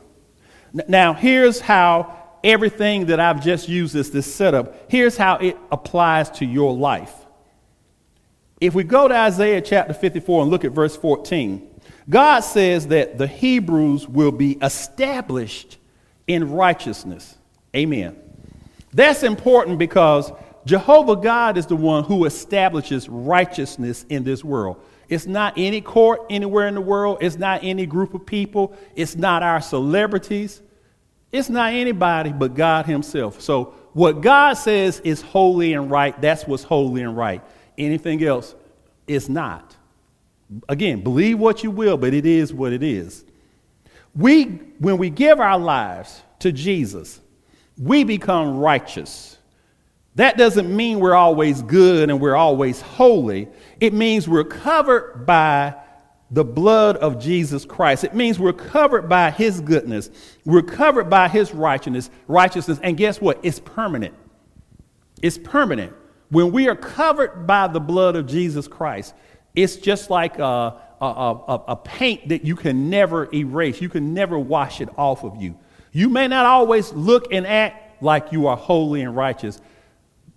Now, 0.87 1.13
here's 1.13 1.59
how 1.59 2.17
everything 2.43 3.07
that 3.07 3.19
I've 3.19 3.43
just 3.43 3.67
used 3.67 3.95
as 3.95 4.11
this 4.11 4.31
setup, 4.31 4.89
here's 4.89 5.17
how 5.17 5.37
it 5.37 5.57
applies 5.71 6.29
to 6.31 6.45
your 6.45 6.75
life. 6.75 7.13
If 8.59 8.75
we 8.75 8.83
go 8.83 9.07
to 9.07 9.15
Isaiah 9.15 9.59
chapter 9.59 9.95
54 9.95 10.43
and 10.43 10.51
look 10.51 10.63
at 10.65 10.71
verse 10.71 10.95
14, 10.95 11.67
God 12.07 12.41
says 12.41 12.87
that 12.89 13.17
the 13.17 13.25
Hebrews 13.25 14.07
will 14.07 14.31
be 14.31 14.51
established 14.61 15.79
in 16.27 16.51
righteousness. 16.51 17.37
Amen. 17.75 18.17
That's 18.93 19.23
important 19.23 19.79
because 19.79 20.31
Jehovah 20.65 21.15
God 21.15 21.57
is 21.57 21.65
the 21.65 21.75
one 21.75 22.03
who 22.03 22.25
establishes 22.25 23.07
righteousness 23.09 24.05
in 24.09 24.23
this 24.23 24.43
world. 24.43 24.81
It's 25.09 25.25
not 25.25 25.53
any 25.57 25.81
court 25.81 26.21
anywhere 26.29 26.67
in 26.67 26.75
the 26.75 26.81
world. 26.81 27.17
It's 27.21 27.37
not 27.37 27.63
any 27.63 27.85
group 27.85 28.13
of 28.13 28.25
people. 28.25 28.75
It's 28.95 29.15
not 29.15 29.43
our 29.43 29.61
celebrities. 29.61 30.61
It's 31.31 31.49
not 31.49 31.73
anybody 31.73 32.31
but 32.31 32.53
God 32.53 32.85
Himself. 32.85 33.41
So, 33.41 33.75
what 33.93 34.21
God 34.21 34.53
says 34.53 35.01
is 35.01 35.21
holy 35.21 35.73
and 35.73 35.91
right, 35.91 36.19
that's 36.21 36.47
what's 36.47 36.63
holy 36.63 37.01
and 37.01 37.15
right. 37.17 37.41
Anything 37.77 38.23
else 38.23 38.55
is 39.05 39.27
not. 39.27 39.75
Again, 40.69 41.01
believe 41.01 41.39
what 41.39 41.61
you 41.61 41.71
will, 41.71 41.97
but 41.97 42.13
it 42.13 42.25
is 42.25 42.53
what 42.53 42.71
it 42.71 42.83
is. 42.83 43.25
We, 44.15 44.43
when 44.79 44.97
we 44.97 45.09
give 45.09 45.41
our 45.41 45.57
lives 45.57 46.21
to 46.39 46.53
Jesus, 46.53 47.19
we 47.81 48.03
become 48.03 48.59
righteous. 48.59 49.37
That 50.15 50.37
doesn't 50.37 50.73
mean 50.73 50.99
we're 50.99 51.15
always 51.15 51.61
good 51.63 52.09
and 52.09 52.21
we're 52.21 52.35
always 52.35 52.79
holy. 52.79 53.47
It 53.79 53.93
means 53.93 54.27
we're 54.27 54.43
covered 54.43 55.25
by 55.25 55.75
the 56.29 56.43
blood 56.43 56.97
of 56.97 57.19
Jesus 57.19 57.65
Christ. 57.65 58.03
It 58.03 58.13
means 58.13 58.39
we're 58.39 58.53
covered 58.53 59.09
by 59.09 59.31
his 59.31 59.59
goodness. 59.61 60.11
We're 60.45 60.61
covered 60.61 61.09
by 61.09 61.27
his 61.27 61.53
righteousness, 61.53 62.09
righteousness. 62.27 62.79
And 62.83 62.95
guess 62.95 63.19
what? 63.19 63.39
It's 63.41 63.59
permanent. 63.59 64.13
It's 65.21 65.37
permanent. 65.37 65.93
When 66.29 66.51
we 66.51 66.69
are 66.69 66.75
covered 66.75 67.47
by 67.47 67.67
the 67.67 67.79
blood 67.79 68.15
of 68.15 68.27
Jesus 68.27 68.67
Christ, 68.67 69.15
it's 69.55 69.75
just 69.75 70.09
like 70.09 70.39
a, 70.39 70.79
a, 71.01 71.05
a, 71.05 71.63
a, 71.69 71.75
paint 71.75 72.29
that 72.29 72.45
you 72.45 72.55
can 72.55 72.89
never 72.89 73.27
erase. 73.33 73.81
You 73.81 73.89
can 73.89 74.13
never 74.13 74.39
wash 74.39 74.79
it 74.79 74.87
off 74.97 75.25
of 75.25 75.41
you. 75.41 75.57
You 75.91 76.09
may 76.09 76.27
not 76.27 76.45
always 76.45 76.91
look 76.93 77.31
and 77.31 77.45
act 77.45 78.01
like 78.01 78.31
you 78.31 78.47
are 78.47 78.57
holy 78.57 79.01
and 79.01 79.15
righteous, 79.15 79.59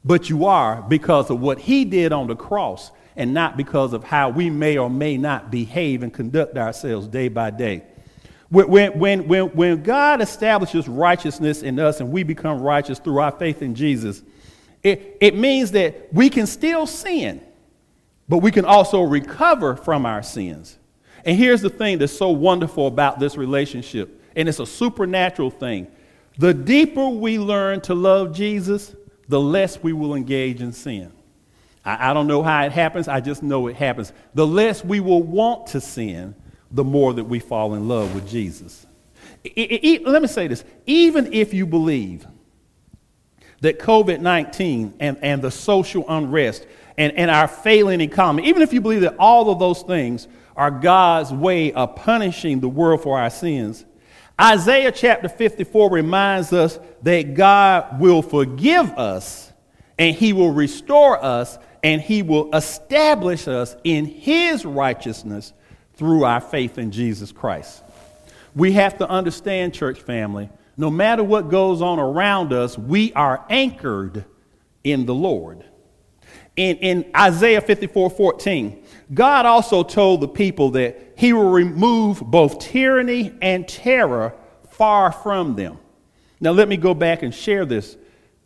but 0.05 0.29
you 0.29 0.47
are 0.47 0.83
because 0.83 1.31
of 1.31 1.41
what 1.41 1.59
he 1.59 1.85
did 1.85 2.13
on 2.13 2.27
the 2.27 2.37
cross 2.37 2.91
and 3.17 3.33
not 3.33 3.57
because 3.57 3.93
of 3.93 4.05
how 4.05 4.29
we 4.29 4.51
may 4.51 4.77
or 4.77 4.91
may 4.91 5.17
not 5.17 5.51
behave 5.51 6.03
and 6.03 6.13
conduct 6.13 6.57
ourselves 6.59 7.07
day 7.07 7.29
by 7.29 7.51
day. 7.51 7.83
When, 8.51 8.99
when, 8.99 9.29
when, 9.29 9.45
when 9.55 9.83
God 9.83 10.21
establishes 10.21 10.89
righteousness 10.89 11.63
in 11.63 11.79
us 11.79 12.01
and 12.01 12.11
we 12.11 12.23
become 12.23 12.61
righteous 12.61 12.99
through 12.99 13.19
our 13.19 13.33
faith 13.33 13.63
in 13.63 13.75
Jesus, 13.75 14.23
it, 14.83 15.17
it 15.21 15.37
means 15.37 15.71
that 15.73 16.13
we 16.13 16.29
can 16.29 16.47
still 16.47 16.87
sin 16.87 17.41
but 18.29 18.39
we 18.39 18.51
can 18.51 18.65
also 18.65 19.03
recover 19.03 19.77
from 19.77 20.07
our 20.07 20.23
sins. 20.23 20.79
And 21.25 21.37
here's 21.37 21.61
the 21.63 21.71
thing 21.71 21.99
that's 21.99 22.17
so 22.17 22.31
wonderful 22.31 22.87
about 22.87 23.19
this 23.19 23.37
relationship, 23.37 24.23
and 24.37 24.49
it's 24.49 24.61
a 24.61 24.67
supernatural 24.67 25.51
thing. 25.51 25.87
The 26.39 26.53
deeper 26.53 27.09
we 27.09 27.39
learn 27.39 27.81
to 27.83 27.95
love 27.95 28.35
Jesus, 28.35 28.95
the 29.29 29.41
less 29.41 29.83
we 29.83 29.93
will 29.93 30.15
engage 30.15 30.61
in 30.61 30.73
sin. 30.73 31.13
I, 31.85 32.11
I, 32.11 32.15
don't 32.15 32.27
know 32.27 32.43
how 32.43 32.65
it 32.65 32.73
happens, 32.73 33.09
I 33.09 33.21
just 33.21 33.43
know 33.43 33.69
it 33.69 33.77
happens. 33.77 34.13
The 34.35 34.47
less 34.47 34.85
we 34.85 35.01
will 35.01 35.23
want 35.23 35.69
to 35.69 35.81
sin, 35.81 36.35
the 36.71 36.85
more 36.85 37.13
that 37.15 37.25
we 37.25 37.39
fall 37.39 37.75
in 37.75 37.89
love 37.89 38.15
with 38.15 38.29
Jesus. 38.29 38.87
Let 39.57 40.23
me 40.23 40.29
say 40.29 40.49
this 40.49 40.65
even 40.87 41.33
if 41.33 41.55
you 41.55 41.67
believe 41.67 42.27
that 43.61 43.79
COVID 43.79 44.21
19 44.21 44.95
and, 45.01 45.19
and 45.23 45.41
the 45.41 45.51
social 45.51 46.05
unrest 46.09 46.67
and, 46.97 47.13
and 47.13 47.31
our 47.31 47.47
failing 47.49 48.01
economy, 48.01 48.49
even 48.49 48.63
if 48.63 48.73
you 48.73 48.81
believe 48.81 49.03
that 49.03 49.17
all 49.19 49.51
of 49.51 49.59
those 49.59 49.83
things 49.83 50.29
are 50.57 50.71
God's 50.71 51.33
way 51.33 51.73
of 51.73 51.97
punishing 51.97 52.61
the 52.61 52.69
world 52.69 53.03
for 53.03 53.19
our 53.19 53.31
sins, 53.31 53.85
Isaiah 54.41 54.91
chapter 54.91 55.29
54 55.29 55.91
reminds 55.91 56.53
us 56.53 56.79
that 57.03 57.35
God 57.35 58.01
will 58.01 58.23
forgive 58.23 58.91
us 58.91 59.53
and 59.99 60.15
he 60.15 60.33
will 60.33 60.51
restore 60.51 61.23
us 61.23 61.59
and 61.85 62.01
he 62.01 62.23
will 62.23 62.53
establish 62.55 63.47
us 63.47 63.77
in 63.85 64.07
his 64.07 64.65
righteousness 64.65 65.53
through 65.95 66.25
our 66.25 66.41
faith 66.41 66.79
in 66.79 66.91
Jesus 66.91 67.31
Christ. 67.31 67.85
We 68.57 68.73
have 68.73 68.99
to 68.99 69.09
understand, 69.09 69.75
church 69.75 70.01
family, 70.01 70.49
no 70.77 70.91
matter 70.91 71.23
what 71.23 71.51
goes 71.51 71.83
on 71.83 72.01
around 72.01 72.53
us, 72.53 72.77
we 72.77 73.13
are 73.13 73.45
anchored 73.49 74.25
in 74.83 75.07
the 75.07 75.15
Lord. 75.15 75.65
In, 76.57 76.77
in 76.79 77.11
Isaiah 77.17 77.61
54 77.61 78.11
14, 78.11 78.84
God 79.13 79.45
also 79.45 79.83
told 79.83 80.21
the 80.21 80.29
people 80.29 80.71
that 80.71 81.15
he 81.17 81.33
will 81.33 81.51
remove 81.51 82.21
both 82.21 82.59
tyranny 82.59 83.35
and 83.43 83.69
terror 83.69 84.35
far 84.71 85.13
from 85.13 85.57
them. 85.57 85.79
Now, 86.41 86.53
let 86.53 86.69
me 86.69 86.77
go 86.77 86.95
back 86.95 87.23
and 87.23 87.35
share 87.35 87.65
this. 87.65 87.97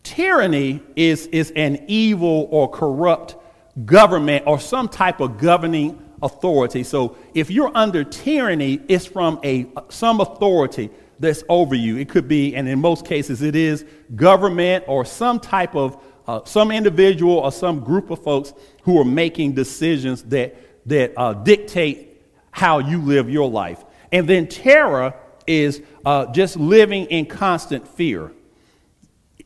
Tyranny 0.02 0.82
is, 0.96 1.26
is 1.28 1.52
an 1.54 1.84
evil 1.86 2.48
or 2.50 2.68
corrupt 2.70 3.36
government 3.84 4.44
or 4.46 4.58
some 4.58 4.88
type 4.88 5.20
of 5.20 5.38
governing 5.38 6.02
authority. 6.22 6.82
So, 6.82 7.16
if 7.34 7.50
you're 7.50 7.76
under 7.76 8.04
tyranny, 8.04 8.80
it's 8.88 9.06
from 9.06 9.38
a, 9.44 9.66
some 9.88 10.20
authority 10.20 10.90
that's 11.20 11.42
over 11.48 11.74
you. 11.74 11.96
It 11.96 12.08
could 12.08 12.28
be, 12.28 12.54
and 12.54 12.68
in 12.68 12.80
most 12.80 13.04
cases, 13.04 13.42
it 13.42 13.56
is 13.56 13.84
government 14.14 14.84
or 14.86 15.04
some 15.04 15.40
type 15.40 15.74
of 15.74 16.02
uh, 16.28 16.44
some 16.44 16.70
individual 16.70 17.38
or 17.38 17.50
some 17.50 17.80
group 17.80 18.10
of 18.10 18.22
folks 18.22 18.52
who 18.82 19.00
are 19.00 19.04
making 19.04 19.54
decisions 19.54 20.22
that, 20.24 20.54
that 20.86 21.12
uh, 21.16 21.32
dictate 21.32 22.22
how 22.50 22.78
you 22.78 23.00
live 23.00 23.30
your 23.30 23.50
life. 23.50 23.82
And 24.12 24.28
then 24.28 24.46
terror 24.46 25.14
is 25.46 25.82
uh, 26.04 26.26
just 26.26 26.56
living 26.56 27.06
in 27.06 27.24
constant 27.24 27.88
fear. 27.88 28.30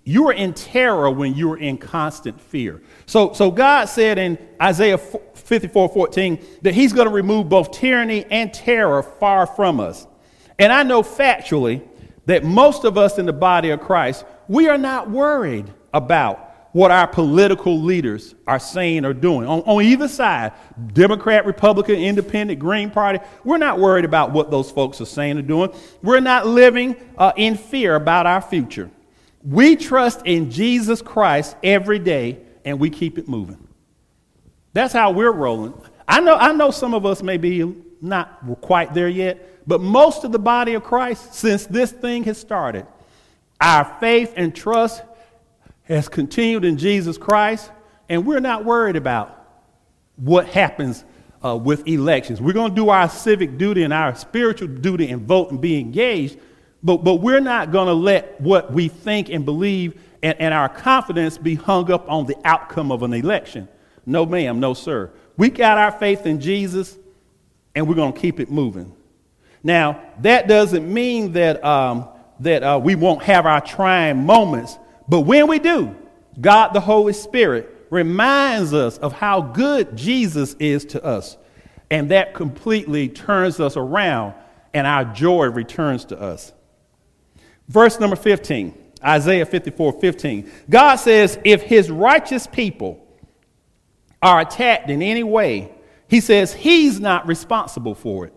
You 0.05 0.29
are 0.29 0.33
in 0.33 0.53
terror 0.55 1.09
when 1.09 1.35
you 1.35 1.53
are 1.53 1.57
in 1.57 1.79
constant 1.79 2.41
fear. 2.41 2.83
So, 3.07 3.33
so 3.33 3.53
God 3.53 3.85
said 3.85 4.19
in 4.19 4.37
Isaiah 4.61 4.99
54 4.99 5.89
14 5.89 6.45
that 6.63 6.75
He's 6.75 6.93
going 6.93 7.07
to 7.07 7.15
remove 7.15 7.49
both 7.49 7.71
tyranny 7.71 8.25
and 8.29 8.53
terror 8.53 9.05
far 9.05 9.47
from 9.47 9.79
us. 9.79 10.09
And 10.59 10.73
I 10.73 10.83
know 10.83 11.05
factually 11.05 11.87
that 12.27 12.43
most 12.43 12.83
of 12.83 12.99
us 12.99 13.19
in 13.19 13.27
the 13.27 13.33
body 13.33 13.71
of 13.71 13.81
Christ, 13.81 14.25
we 14.49 14.69
are 14.69 14.79
not 14.79 15.09
worried 15.09 15.73
about 15.95 16.52
what 16.73 16.91
our 16.91 17.07
political 17.07 17.81
leaders 17.81 18.35
are 18.47 18.59
saying 18.59 19.05
or 19.05 19.13
doing 19.13 19.47
on, 19.47 19.61
on 19.61 19.83
either 19.83 20.09
side 20.09 20.53
Democrat, 20.93 21.45
Republican, 21.45 21.97
Independent, 21.97 22.59
Green 22.59 22.91
Party. 22.91 23.19
We're 23.45 23.59
not 23.59 23.79
worried 23.79 24.05
about 24.05 24.33
what 24.33 24.51
those 24.51 24.71
folks 24.71 25.01
are 25.01 25.07
saying 25.07 25.39
or 25.39 25.43
doing. 25.43 25.73
We're 26.03 26.21
not 26.21 26.47
living 26.47 26.97
uh, 27.19 27.33
in 27.37 27.57
fear 27.57 27.95
about 27.95 28.27
our 28.27 28.41
future. 28.41 28.91
We 29.45 29.77
trust 29.77 30.23
in 30.25 30.51
Jesus 30.51 31.03
Christ 31.03 31.57
every 31.63 31.99
day 31.99 32.39
and 32.65 32.81
we 32.81 32.91
keep 32.91 33.19
it 33.19 33.29
moving. 33.29 33.69
That's 34.73 34.95
how 34.95 35.11
we're 35.11 35.33
rolling. 35.33 35.75
I 36.09 36.21
know, 36.21 36.37
I 36.37 36.53
know 36.53 36.71
some 36.71 36.95
of 36.95 37.05
us 37.05 37.23
may 37.23 37.37
be 37.37 37.75
not 38.01 38.43
quite 38.63 38.95
there 38.95 39.09
yet, 39.09 39.67
but 39.67 39.81
most 39.81 40.25
of 40.25 40.33
the 40.33 40.39
body 40.39 40.75
of 40.75 40.83
Christ, 40.83 41.35
since 41.35 41.67
this 41.67 41.93
thing 41.93 42.25
has 42.25 42.39
started, 42.39 42.87
our 43.61 43.85
faith 44.01 44.33
and 44.37 44.55
trust 44.55 45.03
has 45.93 46.09
continued 46.09 46.65
in 46.65 46.79
Jesus 46.79 47.19
Christ, 47.19 47.71
and 48.09 48.27
we're 48.27 48.41
not 48.41 48.65
worried 48.65 48.97
about 48.97 49.39
what 50.17 50.47
happens 50.47 51.05
uh, 51.45 51.57
with 51.57 51.87
elections. 51.87 52.41
We're 52.41 52.53
going 52.53 52.71
to 52.71 52.77
do 52.77 52.89
our 52.89 53.09
civic 53.09 53.59
duty 53.59 53.83
and 53.83 53.93
our 53.93 54.15
spiritual 54.15 54.69
duty 54.69 55.09
and 55.11 55.23
vote 55.23 55.51
and 55.51 55.61
be 55.61 55.79
engaged, 55.79 56.39
but, 56.83 56.99
but 56.99 57.17
we're 57.17 57.41
not 57.41 57.73
going 57.73 57.87
to 57.87 57.95
let 57.95 58.41
what 58.41 58.73
we 58.73 58.89
think 58.89 59.29
and 59.29 59.45
believe 59.45 60.01
and, 60.23 60.41
and 60.41 60.55
our 60.55 60.69
confidence 60.69 61.37
be 61.39 61.55
hung 61.55 61.91
up 61.91 62.11
on 62.11 62.27
the 62.27 62.37
outcome 62.45 62.93
of 62.93 63.03
an 63.03 63.13
election. 63.13 63.69
No, 64.07 64.25
ma'am, 64.25 64.61
no, 64.61 64.75
sir. 64.75 65.11
We 65.37 65.51
got 65.51 65.79
our 65.79 65.93
faith 65.93 66.27
in 66.27 66.41
Jesus, 66.41 66.97
and 67.75 67.89
we're 67.89 67.95
going 67.95 68.13
to 68.13 68.21
keep 68.21 68.41
it 68.41 68.51
moving. 68.51 68.95
Now, 69.65 70.03
that 70.21 70.49
doesn't 70.49 70.93
mean 70.93 71.33
that, 71.33 71.65
um, 71.65 72.09
that 72.41 72.63
uh, 72.63 72.81
we 72.83 72.95
won't 72.95 73.23
have 73.23 73.47
our 73.47 73.61
trying 73.61 74.25
moments 74.25 74.79
but 75.09 75.21
when 75.21 75.49
we 75.49 75.59
do, 75.59 75.95
God 76.41 76.73
the 76.73 76.81
Holy 76.81 77.13
Spirit 77.13 77.87
reminds 77.91 78.73
us 78.73 78.97
of 78.99 79.13
how 79.13 79.41
good 79.41 79.97
Jesus 79.97 80.55
is 80.55 80.85
to 80.87 81.05
us. 81.05 81.37
And 81.91 82.11
that 82.11 82.33
completely 82.33 83.11
turns 83.11 83.61
us 83.61 83.77
around 83.77 84.33
and 84.73 84.87
our 84.87 85.05
joy 85.05 85.47
returns 85.51 86.07
to 86.07 86.19
us. 86.19 86.55
Verse 87.69 88.01
number 88.01 88.17
15, 88.17 88.75
Isaiah 89.05 89.45
54 89.45 90.01
15. 90.01 90.51
God 90.71 90.97
says, 90.97 91.39
If 91.45 91.63
his 91.63 91.91
righteous 91.91 92.47
people 92.47 93.07
are 94.23 94.41
attacked 94.41 94.89
in 94.89 95.03
any 95.03 95.23
way, 95.23 95.73
he 96.09 96.21
says 96.21 96.55
he's 96.55 96.99
not 96.99 97.27
responsible 97.27 97.95
for 97.95 98.27
it. 98.27 98.35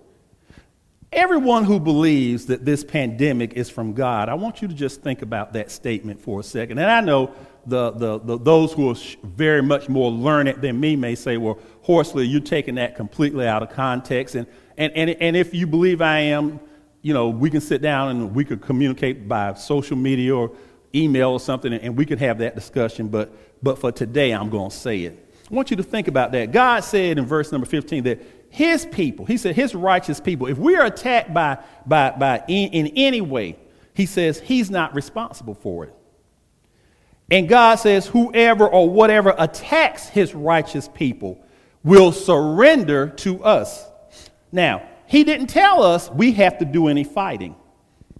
Everyone 1.15 1.63
who 1.63 1.79
believes 1.79 2.47
that 2.47 2.65
this 2.65 2.83
pandemic 2.83 3.53
is 3.53 3.69
from 3.69 3.93
God, 3.93 4.27
I 4.27 4.33
want 4.33 4.61
you 4.61 4.67
to 4.67 4.73
just 4.73 5.01
think 5.01 5.21
about 5.21 5.53
that 5.53 5.71
statement 5.71 6.19
for 6.19 6.41
a 6.41 6.43
second. 6.43 6.77
And 6.77 6.91
I 6.91 6.99
know 6.99 7.33
the, 7.65 7.91
the, 7.91 8.19
the 8.19 8.37
those 8.37 8.73
who 8.73 8.91
are 8.91 8.95
very 9.23 9.63
much 9.63 9.87
more 9.87 10.11
learned 10.11 10.61
than 10.61 10.77
me 10.77 10.97
may 10.97 11.15
say, 11.15 11.37
well, 11.37 11.57
Horsley, 11.83 12.27
you're 12.27 12.41
taking 12.41 12.75
that 12.75 12.97
completely 12.97 13.47
out 13.47 13.63
of 13.63 13.69
context. 13.69 14.35
And, 14.35 14.45
and, 14.75 14.91
and, 14.93 15.09
and 15.21 15.37
if 15.37 15.53
you 15.53 15.65
believe 15.65 16.01
I 16.01 16.19
am, 16.19 16.59
you 17.01 17.13
know, 17.13 17.29
we 17.29 17.49
can 17.49 17.61
sit 17.61 17.81
down 17.81 18.09
and 18.09 18.35
we 18.35 18.43
could 18.43 18.61
communicate 18.61 19.25
by 19.25 19.53
social 19.53 19.95
media 19.95 20.35
or 20.35 20.51
email 20.93 21.31
or 21.31 21.39
something, 21.39 21.71
and 21.71 21.95
we 21.95 22.05
could 22.05 22.19
have 22.19 22.39
that 22.39 22.55
discussion. 22.55 23.07
But, 23.07 23.31
but 23.63 23.79
for 23.79 23.89
today, 23.89 24.33
I'm 24.33 24.49
going 24.49 24.69
to 24.69 24.75
say 24.75 25.03
it. 25.03 25.25
I 25.49 25.53
want 25.53 25.71
you 25.71 25.77
to 25.77 25.83
think 25.83 26.09
about 26.09 26.33
that. 26.33 26.51
God 26.51 26.83
said 26.83 27.17
in 27.17 27.25
verse 27.25 27.53
number 27.53 27.67
15 27.67 28.03
that 28.03 28.34
his 28.55 28.85
people, 28.85 29.25
he 29.25 29.35
said, 29.35 29.53
his 29.53 29.75
righteous 29.75 30.21
people, 30.21 30.47
if 30.47 30.57
we 30.57 30.77
are 30.77 30.85
attacked 30.85 31.33
by, 31.33 31.57
by, 31.85 32.11
by 32.11 32.41
in, 32.47 32.69
in 32.71 32.87
any 32.95 33.19
way, 33.19 33.57
he 33.93 34.05
says 34.05 34.39
he's 34.39 34.71
not 34.71 34.95
responsible 34.95 35.55
for 35.55 35.83
it. 35.83 35.93
And 37.29 37.49
God 37.49 37.75
says, 37.75 38.07
whoever 38.07 38.65
or 38.65 38.89
whatever 38.89 39.35
attacks 39.37 40.07
his 40.07 40.33
righteous 40.33 40.87
people 40.87 41.45
will 41.83 42.13
surrender 42.13 43.09
to 43.09 43.43
us. 43.43 43.85
Now, 44.53 44.87
he 45.05 45.25
didn't 45.25 45.47
tell 45.47 45.83
us 45.83 46.09
we 46.09 46.31
have 46.33 46.59
to 46.59 46.65
do 46.65 46.87
any 46.87 47.03
fighting 47.03 47.57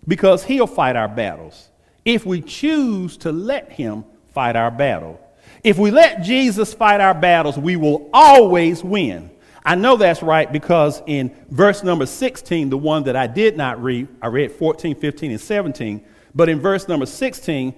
because 0.06 0.44
he'll 0.44 0.68
fight 0.68 0.98
our 0.98 1.08
battles 1.08 1.70
if 2.04 2.26
we 2.26 2.42
choose 2.42 3.16
to 3.20 3.32
let 3.32 3.72
him 3.72 4.04
fight 4.34 4.58
our 4.58 4.70
battle. 4.70 5.18
If 5.64 5.78
we 5.78 5.92
let 5.92 6.24
Jesus 6.24 6.74
fight 6.74 7.00
our 7.00 7.14
battles, 7.14 7.58
we 7.58 7.78
will 7.78 8.10
always 8.12 8.84
win. 8.84 9.32
I 9.66 9.74
know 9.74 9.98
that's 9.98 10.22
right 10.22 10.52
because 10.52 11.02
in 11.08 11.36
verse 11.50 11.84
number 11.84 12.06
16, 12.06 12.70
the 12.70 12.78
one 12.78 13.04
that 13.06 13.16
I 13.16 13.26
did 13.26 13.58
not 13.58 13.82
read, 13.82 14.08
I 14.22 14.28
read 14.28 14.52
14, 14.52 14.96
15, 14.96 15.32
and 15.32 15.42
17, 15.42 16.06
but 16.36 16.50
in 16.50 16.60
verse 16.60 16.88
number 16.88 17.08
16, 17.08 17.74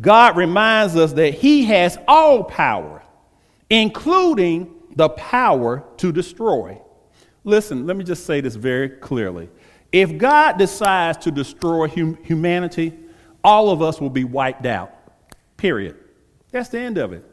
God 0.00 0.36
reminds 0.36 0.94
us 0.94 1.12
that 1.14 1.34
He 1.34 1.64
has 1.64 1.98
all 2.06 2.44
power, 2.44 3.02
including 3.68 4.72
the 4.94 5.08
power 5.08 5.84
to 5.96 6.12
destroy. 6.12 6.80
Listen, 7.42 7.86
let 7.86 7.96
me 7.96 8.04
just 8.04 8.24
say 8.24 8.40
this 8.40 8.54
very 8.54 8.88
clearly. 8.88 9.48
If 9.90 10.18
God 10.18 10.58
decides 10.58 11.18
to 11.18 11.32
destroy 11.32 11.88
hum- 11.88 12.18
humanity, 12.22 12.92
all 13.42 13.70
of 13.70 13.82
us 13.82 14.00
will 14.00 14.10
be 14.10 14.24
wiped 14.24 14.66
out. 14.66 14.92
Period. 15.56 15.96
That's 16.52 16.68
the 16.68 16.78
end 16.78 16.98
of 16.98 17.12
it. 17.12 17.24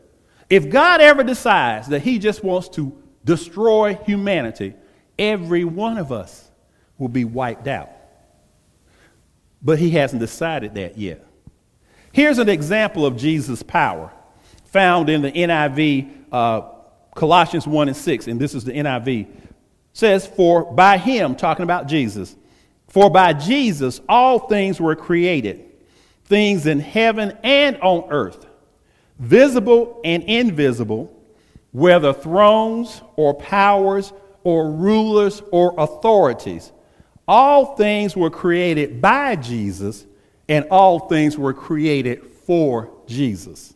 If 0.49 0.69
God 0.69 1.01
ever 1.01 1.23
decides 1.23 1.87
that 1.89 2.01
He 2.01 2.17
just 2.17 2.43
wants 2.43 2.69
to 2.69 3.02
destroy 3.25 3.95
humanity, 4.05 4.75
every 5.17 5.63
one 5.63 5.97
of 5.97 6.11
us 6.11 6.49
will 6.97 7.09
be 7.09 7.25
wiped 7.25 7.67
out. 7.67 7.89
But 9.61 9.79
he 9.79 9.91
hasn't 9.91 10.19
decided 10.19 10.75
that 10.75 10.97
yet. 10.97 11.25
Here's 12.11 12.37
an 12.37 12.49
example 12.49 13.05
of 13.05 13.17
Jesus' 13.17 13.63
power 13.63 14.11
found 14.65 15.09
in 15.09 15.21
the 15.21 15.31
NIV, 15.31 16.11
uh, 16.31 16.61
Colossians 17.15 17.65
1 17.67 17.87
and 17.87 17.97
6, 17.97 18.27
and 18.27 18.39
this 18.39 18.53
is 18.53 18.63
the 18.63 18.71
NIV. 18.71 19.27
says, 19.93 20.25
For 20.25 20.71
by 20.71 20.97
him, 20.97 21.35
talking 21.35 21.63
about 21.63 21.87
Jesus, 21.87 22.35
for 22.87 23.09
by 23.09 23.33
Jesus 23.33 24.01
all 24.09 24.39
things 24.39 24.79
were 24.81 24.95
created, 24.95 25.63
things 26.25 26.65
in 26.67 26.79
heaven 26.79 27.37
and 27.43 27.77
on 27.77 28.09
earth, 28.11 28.45
visible 29.19 30.01
and 30.03 30.23
invisible 30.23 31.22
whether 31.73 32.13
thrones 32.13 33.01
or 33.17 33.33
powers 33.33 34.13
or 34.43 34.71
rulers 34.71 35.41
or 35.51 35.73
authorities. 35.77 36.71
All 37.27 37.75
things 37.75 38.15
were 38.15 38.29
created 38.29 39.01
by 39.01 39.35
Jesus, 39.35 40.05
and 40.47 40.65
all 40.69 40.99
things 40.99 41.37
were 41.37 41.53
created 41.53 42.23
for 42.45 42.91
Jesus. 43.07 43.73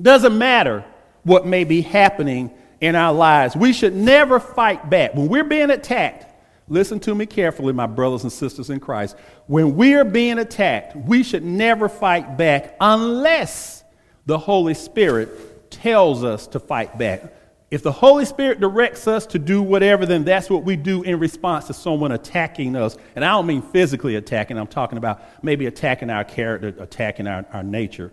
Doesn't 0.00 0.36
matter 0.36 0.84
what 1.22 1.46
may 1.46 1.64
be 1.64 1.80
happening 1.80 2.50
in 2.80 2.94
our 2.94 3.14
lives, 3.14 3.56
we 3.56 3.72
should 3.72 3.94
never 3.94 4.38
fight 4.38 4.90
back. 4.90 5.14
When 5.14 5.28
we're 5.28 5.44
being 5.44 5.70
attacked, 5.70 6.26
listen 6.68 7.00
to 7.00 7.14
me 7.14 7.24
carefully, 7.24 7.72
my 7.72 7.86
brothers 7.86 8.24
and 8.24 8.32
sisters 8.32 8.68
in 8.68 8.78
Christ. 8.78 9.16
When 9.46 9.74
we 9.74 9.94
are 9.94 10.04
being 10.04 10.38
attacked, 10.38 10.94
we 10.94 11.22
should 11.22 11.44
never 11.44 11.88
fight 11.88 12.36
back 12.36 12.76
unless 12.80 13.84
the 14.26 14.36
Holy 14.36 14.74
Spirit 14.74 15.30
tells 15.74 16.24
us 16.24 16.46
to 16.48 16.60
fight 16.60 16.96
back. 16.98 17.32
If 17.70 17.82
the 17.82 17.92
Holy 17.92 18.24
Spirit 18.24 18.60
directs 18.60 19.08
us 19.08 19.26
to 19.26 19.38
do 19.38 19.60
whatever, 19.60 20.06
then 20.06 20.24
that's 20.24 20.48
what 20.48 20.62
we 20.62 20.76
do 20.76 21.02
in 21.02 21.18
response 21.18 21.66
to 21.66 21.74
someone 21.74 22.12
attacking 22.12 22.76
us. 22.76 22.96
And 23.16 23.24
I 23.24 23.30
don't 23.30 23.46
mean 23.46 23.62
physically 23.62 24.14
attacking, 24.14 24.58
I'm 24.58 24.68
talking 24.68 24.96
about 24.96 25.22
maybe 25.42 25.66
attacking 25.66 26.08
our 26.08 26.22
character, 26.22 26.68
attacking 26.78 27.26
our, 27.26 27.44
our 27.52 27.64
nature. 27.64 28.12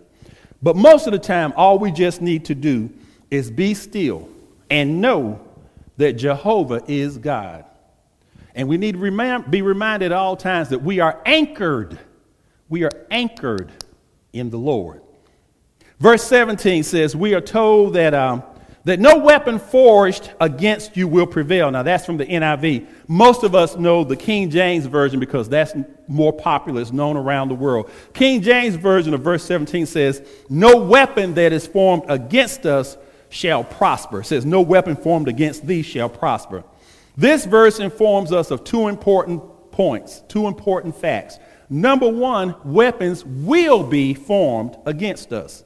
But 0.62 0.76
most 0.76 1.06
of 1.06 1.12
the 1.12 1.18
time, 1.18 1.52
all 1.56 1.78
we 1.78 1.92
just 1.92 2.20
need 2.20 2.44
to 2.46 2.54
do 2.54 2.90
is 3.30 3.50
be 3.50 3.74
still 3.74 4.28
and 4.68 5.00
know 5.00 5.40
that 5.96 6.14
Jehovah 6.14 6.82
is 6.88 7.18
God. 7.18 7.64
And 8.54 8.68
we 8.68 8.78
need 8.78 8.92
to 8.92 8.98
remind, 8.98 9.50
be 9.50 9.62
reminded 9.62 10.06
at 10.06 10.12
all 10.12 10.36
times 10.36 10.70
that 10.70 10.82
we 10.82 11.00
are 11.00 11.20
anchored. 11.24 11.98
We 12.68 12.84
are 12.84 12.90
anchored 13.10 13.70
in 14.32 14.50
the 14.50 14.58
Lord. 14.58 15.02
Verse 16.02 16.24
17 16.24 16.82
says, 16.82 17.14
We 17.14 17.32
are 17.32 17.40
told 17.40 17.94
that, 17.94 18.12
um, 18.12 18.42
that 18.82 18.98
no 18.98 19.18
weapon 19.18 19.60
forged 19.60 20.32
against 20.40 20.96
you 20.96 21.06
will 21.06 21.28
prevail. 21.28 21.70
Now, 21.70 21.84
that's 21.84 22.04
from 22.04 22.16
the 22.16 22.26
NIV. 22.26 22.88
Most 23.06 23.44
of 23.44 23.54
us 23.54 23.76
know 23.76 24.02
the 24.02 24.16
King 24.16 24.50
James 24.50 24.86
Version 24.86 25.20
because 25.20 25.48
that's 25.48 25.74
more 26.08 26.32
popular, 26.32 26.82
it's 26.82 26.90
known 26.90 27.16
around 27.16 27.50
the 27.50 27.54
world. 27.54 27.88
King 28.14 28.42
James 28.42 28.74
Version 28.74 29.14
of 29.14 29.20
verse 29.20 29.44
17 29.44 29.86
says, 29.86 30.26
No 30.50 30.76
weapon 30.76 31.34
that 31.34 31.52
is 31.52 31.68
formed 31.68 32.02
against 32.08 32.66
us 32.66 32.96
shall 33.28 33.62
prosper. 33.62 34.22
It 34.22 34.24
says, 34.24 34.44
No 34.44 34.60
weapon 34.60 34.96
formed 34.96 35.28
against 35.28 35.68
thee 35.68 35.82
shall 35.82 36.08
prosper. 36.08 36.64
This 37.16 37.44
verse 37.44 37.78
informs 37.78 38.32
us 38.32 38.50
of 38.50 38.64
two 38.64 38.88
important 38.88 39.40
points, 39.70 40.24
two 40.26 40.48
important 40.48 40.96
facts. 40.96 41.38
number 41.70 42.08
one, 42.08 42.56
weapons 42.64 43.24
will 43.24 43.84
be 43.84 44.14
formed 44.14 44.76
against 44.84 45.32
us. 45.32 45.62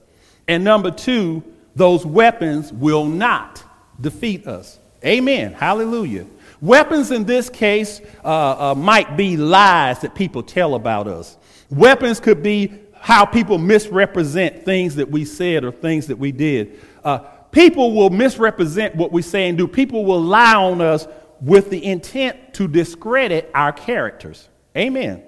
And 0.49 0.65
number 0.65 0.91
two, 0.91 1.43
those 1.75 2.07
weapons 2.07 2.73
will 2.73 3.05
not 3.05 3.63
defeat 4.01 4.47
us. 4.47 4.79
Amen. 5.05 5.53
Hallelujah. 5.53 6.27
Weapons 6.61 7.11
in 7.11 7.25
this 7.25 7.51
case 7.51 8.01
uh, 8.25 8.71
uh, 8.71 8.75
might 8.75 9.17
be 9.17 9.37
lies 9.37 10.01
that 10.01 10.15
people 10.15 10.43
tell 10.43 10.75
about 10.75 11.07
us. 11.07 11.37
Weapons 11.71 12.19
could 12.19 12.43
be 12.43 12.73
how 12.99 13.25
people 13.25 13.59
misrepresent 13.59 14.65
things 14.65 14.97
that 14.97 15.11
we 15.11 15.25
said 15.25 15.65
or 15.65 15.71
things 15.71 16.07
that 16.07 16.19
we 16.19 16.33
did. 16.33 16.81
Uh, 17.05 17.19
people 17.51 17.93
will 17.95 18.11
misrepresent 18.11 18.97
what 18.97 19.13
we 19.13 19.23
say 19.23 19.49
and 19.49 19.59
do. 19.59 19.69
People 19.69 20.05
will 20.05 20.21
lie 20.21 20.55
on 20.55 20.81
us 20.81 21.07
with 21.41 21.71
the 21.71 21.85
intent 21.85 22.55
to 22.55 22.67
discredit 22.67 23.51
our 23.55 23.73
characters. 23.73 24.49
Amen. 24.77 25.23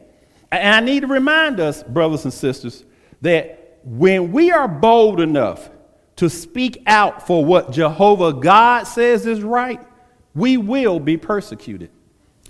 And 0.50 0.74
I 0.74 0.80
need 0.80 1.00
to 1.00 1.06
remind 1.06 1.60
us, 1.60 1.82
brothers 1.82 2.24
and 2.24 2.32
sisters, 2.32 2.84
that 3.20 3.57
when 3.88 4.32
we 4.32 4.50
are 4.50 4.68
bold 4.68 5.18
enough 5.18 5.70
to 6.16 6.28
speak 6.28 6.82
out 6.86 7.26
for 7.26 7.42
what 7.42 7.72
Jehovah 7.72 8.34
God 8.34 8.84
says 8.84 9.24
is 9.24 9.42
right, 9.42 9.80
we 10.34 10.58
will 10.58 11.00
be 11.00 11.16
persecuted, 11.16 11.90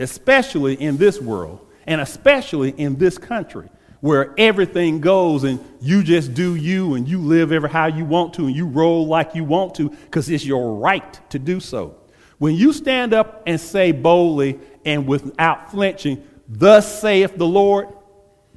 especially 0.01 0.75
in 0.75 0.97
this 0.97 1.21
world 1.21 1.65
and 1.87 2.01
especially 2.01 2.71
in 2.71 2.97
this 2.97 3.19
country 3.19 3.69
where 4.01 4.35
everything 4.37 5.01
goes 5.01 5.45
and 5.45 5.65
you 5.81 6.03
just 6.03 6.35
do 6.35 6.57
you 6.57 6.95
and 6.95 7.09
you 7.09 7.21
live 7.21 7.53
ever 7.53 7.69
how 7.69 7.87
you 7.87 8.05
want 8.05 8.35
to 8.35 8.47
and 8.47 8.57
you 8.57 8.67
roll 8.67 9.07
like 9.07 9.35
you 9.35 9.45
want 9.45 9.77
to 9.77 9.91
because 9.91 10.29
it's 10.29 10.45
your 10.45 10.75
right 10.75 11.21
to 11.31 11.39
do 11.39 11.61
so. 11.61 11.97
When 12.39 12.57
you 12.57 12.73
stand 12.73 13.15
up 13.15 13.45
and 13.47 13.61
say 13.61 13.93
boldly 13.93 14.59
and 14.85 15.07
without 15.07 15.71
flinching, 15.71 16.25
Thus 16.49 17.01
saith 17.01 17.37
the 17.37 17.47
Lord, 17.47 17.89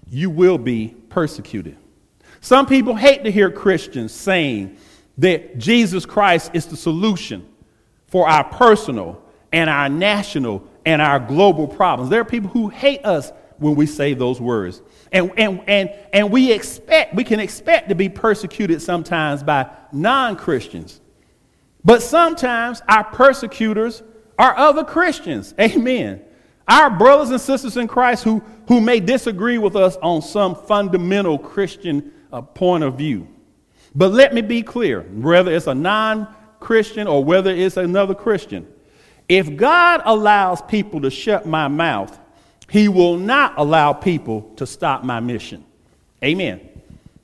you 0.09 0.29
will 0.29 0.57
be 0.57 0.95
persecuted. 1.09 1.77
Some 2.41 2.65
people 2.65 2.95
hate 2.95 3.23
to 3.23 3.31
hear 3.31 3.51
Christians 3.51 4.11
saying 4.11 4.77
that 5.19 5.59
Jesus 5.59 6.05
Christ 6.05 6.51
is 6.53 6.65
the 6.65 6.75
solution 6.75 7.47
for 8.07 8.27
our 8.27 8.43
personal 8.43 9.23
and 9.51 9.69
our 9.69 9.87
national 9.87 10.67
and 10.85 11.01
our 11.01 11.19
global 11.19 11.67
problems. 11.67 12.09
There 12.09 12.19
are 12.19 12.25
people 12.25 12.49
who 12.49 12.69
hate 12.69 13.05
us 13.05 13.31
when 13.59 13.75
we 13.75 13.85
say 13.85 14.15
those 14.15 14.41
words. 14.41 14.81
And, 15.11 15.31
and, 15.37 15.61
and, 15.67 15.93
and 16.11 16.31
we 16.31 16.51
expect, 16.51 17.13
we 17.13 17.23
can 17.23 17.39
expect 17.39 17.89
to 17.89 17.95
be 17.95 18.09
persecuted 18.09 18.81
sometimes 18.81 19.43
by 19.43 19.69
non 19.91 20.35
Christians. 20.35 20.99
But 21.85 22.01
sometimes 22.01 22.81
our 22.87 23.03
persecutors 23.03 24.01
are 24.39 24.57
other 24.57 24.83
Christians. 24.83 25.53
Amen. 25.59 26.23
Our 26.67 26.89
brothers 26.89 27.29
and 27.29 27.41
sisters 27.41 27.77
in 27.77 27.87
Christ 27.87 28.23
who, 28.23 28.41
who 28.67 28.81
may 28.81 28.99
disagree 28.99 29.59
with 29.59 29.75
us 29.75 29.95
on 29.97 30.23
some 30.23 30.55
fundamental 30.55 31.37
Christian 31.37 32.11
uh, 32.31 32.41
point 32.41 32.83
of 32.83 32.95
view. 32.95 33.27
But 33.93 34.11
let 34.11 34.33
me 34.33 34.41
be 34.41 34.61
clear 34.61 35.01
whether 35.01 35.53
it's 35.53 35.67
a 35.67 35.75
non 35.75 36.27
Christian 36.59 37.07
or 37.07 37.23
whether 37.23 37.51
it's 37.51 37.77
another 37.77 38.13
Christian, 38.13 38.67
if 39.27 39.55
God 39.55 40.01
allows 40.05 40.61
people 40.61 41.01
to 41.01 41.09
shut 41.09 41.45
my 41.45 41.67
mouth, 41.67 42.17
He 42.69 42.87
will 42.87 43.17
not 43.17 43.53
allow 43.57 43.93
people 43.93 44.51
to 44.57 44.65
stop 44.65 45.03
my 45.03 45.19
mission. 45.19 45.65
Amen. 46.23 46.61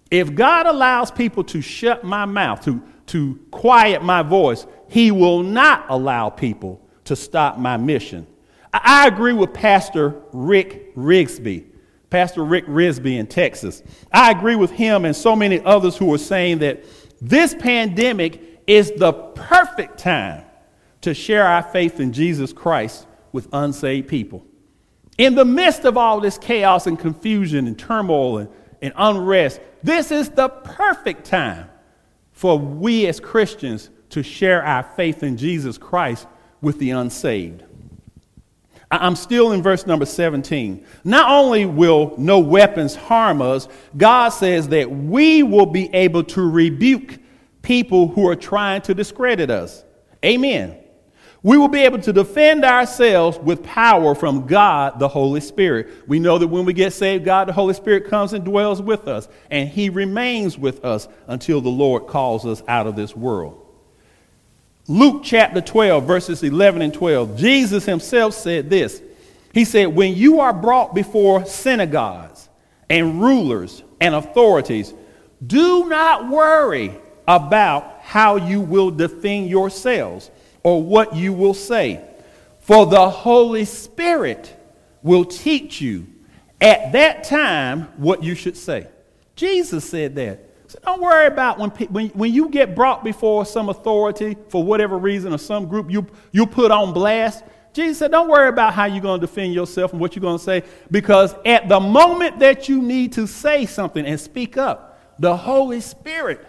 If 0.09 0.33
God 0.33 0.65
allows 0.65 1.11
people 1.11 1.43
to 1.45 1.61
shut 1.61 2.03
my 2.03 2.25
mouth, 2.25 2.63
to, 2.65 2.81
to 3.07 3.39
quiet 3.51 4.03
my 4.03 4.23
voice, 4.23 4.65
He 4.89 5.11
will 5.11 5.43
not 5.43 5.85
allow 5.89 6.29
people 6.29 6.81
to 7.05 7.15
stop 7.15 7.57
my 7.57 7.77
mission. 7.77 8.27
I 8.73 9.07
agree 9.07 9.33
with 9.33 9.53
Pastor 9.53 10.21
Rick 10.33 10.95
Rigsby, 10.95 11.65
Pastor 12.09 12.43
Rick 12.43 12.65
Rigsby 12.67 13.17
in 13.17 13.27
Texas. 13.27 13.83
I 14.11 14.31
agree 14.31 14.55
with 14.55 14.71
him 14.71 15.05
and 15.05 15.15
so 15.15 15.35
many 15.35 15.59
others 15.61 15.97
who 15.97 16.13
are 16.13 16.17
saying 16.17 16.59
that 16.59 16.83
this 17.21 17.53
pandemic 17.55 18.61
is 18.65 18.91
the 18.91 19.13
perfect 19.13 19.97
time 19.97 20.43
to 21.01 21.13
share 21.13 21.45
our 21.45 21.63
faith 21.63 21.99
in 21.99 22.13
Jesus 22.13 22.53
Christ 22.53 23.07
with 23.31 23.47
unsaved 23.51 24.07
people. 24.07 24.45
In 25.17 25.35
the 25.35 25.45
midst 25.45 25.83
of 25.85 25.97
all 25.97 26.19
this 26.19 26.37
chaos 26.37 26.87
and 26.87 26.97
confusion 26.97 27.67
and 27.67 27.77
turmoil 27.77 28.37
and, 28.39 28.49
and 28.81 28.93
unrest, 28.95 29.59
this 29.83 30.11
is 30.11 30.29
the 30.29 30.49
perfect 30.49 31.25
time 31.25 31.69
for 32.31 32.57
we 32.57 33.07
as 33.07 33.19
Christians 33.19 33.89
to 34.09 34.21
share 34.21 34.63
our 34.63 34.83
faith 34.83 35.23
in 35.23 35.37
Jesus 35.37 35.77
Christ 35.77 36.27
with 36.61 36.77
the 36.77 36.91
unsaved. 36.91 37.63
I'm 38.89 39.17
still 39.17 39.51
in 39.51 39.61
verse 39.61 39.85
number 39.85 40.05
17. 40.05 40.85
Not 41.03 41.29
only 41.29 41.65
will 41.65 42.13
no 42.17 42.39
weapons 42.39 42.95
harm 42.95 43.41
us, 43.41 43.67
God 43.97 44.29
says 44.29 44.69
that 44.69 44.89
we 44.89 45.43
will 45.43 45.65
be 45.65 45.93
able 45.93 46.23
to 46.25 46.49
rebuke 46.49 47.19
people 47.61 48.07
who 48.07 48.27
are 48.29 48.35
trying 48.35 48.81
to 48.83 48.93
discredit 48.93 49.49
us. 49.49 49.83
Amen. 50.23 50.77
We 51.43 51.57
will 51.57 51.67
be 51.67 51.81
able 51.81 51.99
to 51.99 52.13
defend 52.13 52.65
ourselves 52.65 53.37
with 53.37 53.61
power 53.63 54.15
from 54.15 54.47
God, 54.47 54.99
the 54.99 55.07
Holy 55.07 55.41
Spirit. 55.41 55.89
We 56.07 56.19
know 56.19 56.37
that 56.37 56.47
when 56.47 56.65
we 56.65 56.73
get 56.73 56.93
saved, 56.93 57.25
God, 57.25 57.47
the 57.47 57.53
Holy 57.53 57.73
Spirit, 57.73 58.07
comes 58.07 58.33
and 58.33 58.43
dwells 58.43 58.81
with 58.81 59.07
us, 59.07 59.27
and 59.51 59.69
He 59.69 59.89
remains 59.89 60.57
with 60.57 60.83
us 60.83 61.07
until 61.27 61.61
the 61.61 61.69
Lord 61.69 62.07
calls 62.07 62.45
us 62.45 62.63
out 62.67 62.87
of 62.87 62.95
this 62.95 63.15
world. 63.15 63.66
Luke 64.87 65.21
chapter 65.23 65.59
12, 65.59 66.05
verses 66.05 66.43
11 66.43 66.81
and 66.81 66.93
12, 66.93 67.37
Jesus 67.37 67.85
himself 67.85 68.33
said 68.33 68.69
this. 68.69 69.01
He 69.53 69.65
said, 69.65 69.87
When 69.87 70.15
you 70.15 70.39
are 70.39 70.53
brought 70.53 70.95
before 70.95 71.45
synagogues 71.45 72.47
and 72.89 73.21
rulers 73.21 73.83
and 73.99 74.15
authorities, 74.15 74.93
do 75.45 75.89
not 75.89 76.29
worry 76.29 76.95
about 77.27 77.99
how 78.01 78.37
you 78.37 78.61
will 78.61 78.89
defend 78.89 79.49
yourselves 79.49 80.31
or 80.63 80.81
what 80.81 81.15
you 81.15 81.33
will 81.33 81.53
say, 81.53 82.01
for 82.61 82.85
the 82.85 83.09
Holy 83.09 83.65
Spirit 83.65 84.55
will 85.03 85.25
teach 85.25 85.81
you 85.81 86.07
at 86.61 86.93
that 86.93 87.25
time 87.25 87.83
what 87.97 88.23
you 88.23 88.35
should 88.35 88.55
say. 88.55 88.87
Jesus 89.35 89.87
said 89.89 90.15
that. 90.15 90.46
So 90.67 90.79
don't 90.83 91.01
worry 91.01 91.27
about 91.27 91.59
when, 91.59 91.69
when, 91.69 92.09
when 92.09 92.33
you 92.33 92.49
get 92.49 92.75
brought 92.75 93.03
before 93.03 93.45
some 93.45 93.69
authority 93.69 94.35
for 94.49 94.63
whatever 94.63 94.97
reason 94.97 95.33
or 95.33 95.37
some 95.37 95.67
group 95.67 95.89
you, 95.89 96.05
you 96.31 96.45
put 96.45 96.71
on 96.71 96.93
blast. 96.93 97.43
Jesus 97.73 97.99
said, 97.99 98.11
don't 98.11 98.29
worry 98.29 98.49
about 98.49 98.73
how 98.73 98.85
you're 98.85 99.01
going 99.01 99.21
to 99.21 99.25
defend 99.25 99.53
yourself 99.53 99.91
and 99.91 100.01
what 100.01 100.15
you're 100.15 100.21
going 100.21 100.37
to 100.37 100.43
say, 100.43 100.63
because 100.91 101.35
at 101.45 101.69
the 101.69 101.79
moment 101.79 102.39
that 102.39 102.67
you 102.67 102.81
need 102.81 103.13
to 103.13 103.27
say 103.27 103.65
something 103.65 104.05
and 104.05 104.19
speak 104.19 104.57
up, 104.57 104.99
the 105.19 105.37
Holy 105.37 105.79
Spirit 105.79 106.45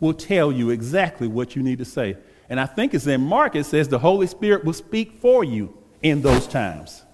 will 0.00 0.14
tell 0.14 0.50
you 0.50 0.70
exactly 0.70 1.28
what 1.28 1.54
you 1.54 1.62
need 1.62 1.78
to 1.78 1.84
say. 1.84 2.16
And 2.48 2.58
I 2.58 2.66
think 2.66 2.94
it's 2.94 3.06
in 3.06 3.20
Mark, 3.20 3.54
it 3.54 3.64
says 3.64 3.88
the 3.88 3.98
Holy 3.98 4.26
Spirit 4.26 4.64
will 4.64 4.72
speak 4.72 5.20
for 5.20 5.44
you 5.44 5.76
in 6.02 6.22
those 6.22 6.46
times. 6.46 7.04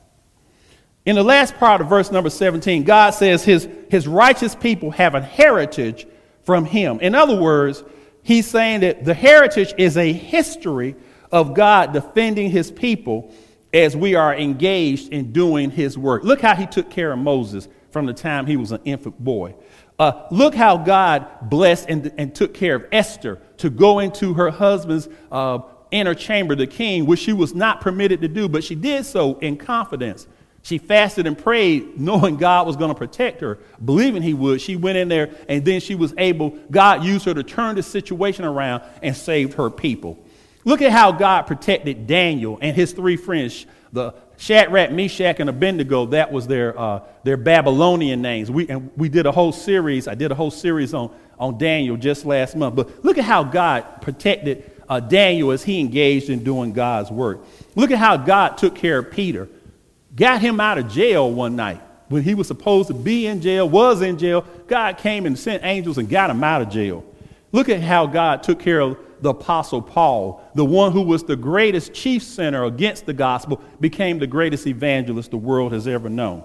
In 1.04 1.16
the 1.16 1.22
last 1.22 1.56
part 1.56 1.80
of 1.80 1.88
verse 1.88 2.12
number 2.12 2.30
17, 2.30 2.84
God 2.84 3.10
says 3.10 3.44
his, 3.44 3.68
his 3.90 4.06
righteous 4.06 4.54
people 4.54 4.90
have 4.90 5.14
a 5.14 5.20
heritage 5.20 6.06
from 6.48 6.64
him. 6.64 6.98
In 7.00 7.14
other 7.14 7.36
words, 7.36 7.84
he's 8.22 8.46
saying 8.46 8.80
that 8.80 9.04
the 9.04 9.12
heritage 9.12 9.74
is 9.76 9.98
a 9.98 10.10
history 10.10 10.96
of 11.30 11.52
God 11.52 11.92
defending 11.92 12.50
his 12.50 12.70
people 12.70 13.34
as 13.74 13.94
we 13.94 14.14
are 14.14 14.34
engaged 14.34 15.12
in 15.12 15.30
doing 15.30 15.70
his 15.70 15.98
work. 15.98 16.24
Look 16.24 16.40
how 16.40 16.54
he 16.54 16.64
took 16.64 16.88
care 16.88 17.12
of 17.12 17.18
Moses 17.18 17.68
from 17.90 18.06
the 18.06 18.14
time 18.14 18.46
he 18.46 18.56
was 18.56 18.72
an 18.72 18.80
infant 18.86 19.22
boy. 19.22 19.56
Uh, 19.98 20.26
look 20.30 20.54
how 20.54 20.78
God 20.78 21.50
blessed 21.50 21.90
and, 21.90 22.14
and, 22.16 22.34
took 22.34 22.54
care 22.54 22.76
of 22.76 22.86
Esther 22.92 23.42
to 23.58 23.68
go 23.68 23.98
into 23.98 24.32
her 24.32 24.50
husband's 24.50 25.06
uh, 25.30 25.58
inner 25.90 26.14
chamber, 26.14 26.54
the 26.54 26.66
king, 26.66 27.04
which 27.04 27.20
she 27.20 27.34
was 27.34 27.54
not 27.54 27.82
permitted 27.82 28.22
to 28.22 28.28
do, 28.28 28.48
but 28.48 28.64
she 28.64 28.74
did 28.74 29.04
so 29.04 29.38
in 29.40 29.58
confidence. 29.58 30.26
She 30.62 30.78
fasted 30.78 31.26
and 31.26 31.36
prayed, 31.36 31.98
knowing 32.00 32.36
God 32.36 32.66
was 32.66 32.76
going 32.76 32.90
to 32.90 32.98
protect 32.98 33.40
her, 33.40 33.58
believing 33.84 34.22
He 34.22 34.34
would. 34.34 34.60
She 34.60 34.76
went 34.76 34.98
in 34.98 35.08
there, 35.08 35.30
and 35.48 35.64
then 35.64 35.80
she 35.80 35.94
was 35.94 36.14
able, 36.18 36.50
God 36.70 37.04
used 37.04 37.24
her 37.26 37.34
to 37.34 37.42
turn 37.42 37.76
the 37.76 37.82
situation 37.82 38.44
around 38.44 38.82
and 39.02 39.16
saved 39.16 39.54
her 39.54 39.70
people. 39.70 40.18
Look 40.64 40.82
at 40.82 40.92
how 40.92 41.12
God 41.12 41.42
protected 41.42 42.06
Daniel 42.06 42.58
and 42.60 42.76
his 42.76 42.92
three 42.92 43.16
friends, 43.16 43.64
the 43.92 44.14
Shadrach, 44.36 44.90
Meshach, 44.92 45.40
and 45.40 45.48
Abednego. 45.48 46.06
That 46.06 46.30
was 46.30 46.46
their, 46.46 46.78
uh, 46.78 47.02
their 47.24 47.36
Babylonian 47.36 48.20
names. 48.20 48.50
We, 48.50 48.68
and 48.68 48.90
we 48.96 49.08
did 49.08 49.26
a 49.26 49.32
whole 49.32 49.52
series. 49.52 50.06
I 50.06 50.14
did 50.14 50.30
a 50.30 50.34
whole 50.34 50.50
series 50.50 50.94
on, 50.94 51.14
on 51.38 51.58
Daniel 51.58 51.96
just 51.96 52.24
last 52.24 52.54
month. 52.54 52.76
But 52.76 53.04
look 53.04 53.18
at 53.18 53.24
how 53.24 53.44
God 53.44 54.02
protected 54.02 54.70
uh, 54.88 55.00
Daniel 55.00 55.50
as 55.50 55.64
he 55.64 55.80
engaged 55.80 56.30
in 56.30 56.44
doing 56.44 56.72
God's 56.72 57.10
work. 57.10 57.44
Look 57.74 57.90
at 57.90 57.98
how 57.98 58.16
God 58.16 58.58
took 58.58 58.74
care 58.74 58.98
of 58.98 59.10
Peter 59.10 59.48
got 60.14 60.40
him 60.40 60.60
out 60.60 60.78
of 60.78 60.88
jail 60.88 61.30
one 61.30 61.56
night 61.56 61.80
when 62.08 62.22
he 62.22 62.34
was 62.34 62.46
supposed 62.46 62.88
to 62.88 62.94
be 62.94 63.26
in 63.26 63.40
jail, 63.40 63.68
was 63.68 64.02
in 64.02 64.18
jail. 64.18 64.44
God 64.66 64.98
came 64.98 65.26
and 65.26 65.38
sent 65.38 65.64
angels 65.64 65.98
and 65.98 66.08
got 66.08 66.30
him 66.30 66.42
out 66.42 66.62
of 66.62 66.70
jail. 66.70 67.04
Look 67.52 67.68
at 67.68 67.80
how 67.80 68.06
God 68.06 68.42
took 68.42 68.58
care 68.58 68.80
of 68.80 68.98
the 69.20 69.30
Apostle 69.30 69.82
Paul, 69.82 70.42
the 70.54 70.64
one 70.64 70.92
who 70.92 71.02
was 71.02 71.24
the 71.24 71.36
greatest 71.36 71.92
chief 71.92 72.22
sinner 72.22 72.64
against 72.64 73.06
the 73.06 73.12
gospel, 73.12 73.60
became 73.80 74.18
the 74.18 74.26
greatest 74.26 74.66
evangelist 74.66 75.30
the 75.30 75.36
world 75.36 75.72
has 75.72 75.88
ever 75.88 76.08
known. 76.08 76.44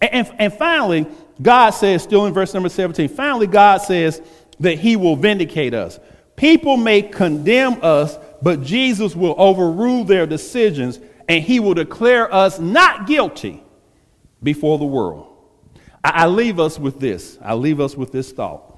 And, 0.00 0.12
and, 0.12 0.34
and 0.38 0.52
finally, 0.52 1.06
God 1.40 1.70
says, 1.70 2.02
still 2.02 2.26
in 2.26 2.34
verse 2.34 2.52
number 2.52 2.68
17, 2.68 3.08
finally, 3.08 3.46
God 3.46 3.78
says 3.78 4.20
that 4.60 4.78
He 4.78 4.96
will 4.96 5.16
vindicate 5.16 5.74
us. 5.74 5.98
People 6.36 6.76
may 6.76 7.02
condemn 7.02 7.78
us, 7.82 8.18
but 8.42 8.62
Jesus 8.62 9.14
will 9.14 9.34
overrule 9.38 10.04
their 10.04 10.26
decisions 10.26 10.98
and 11.28 11.42
He 11.42 11.60
will 11.60 11.74
declare 11.74 12.32
us 12.32 12.58
not 12.58 13.06
guilty 13.06 13.62
before 14.42 14.78
the 14.78 14.84
world. 14.84 15.28
I, 16.04 16.10
I 16.10 16.26
leave 16.26 16.58
us 16.58 16.78
with 16.78 17.00
this. 17.00 17.38
I 17.42 17.54
leave 17.54 17.80
us 17.80 17.96
with 17.96 18.12
this 18.12 18.32
thought. 18.32 18.68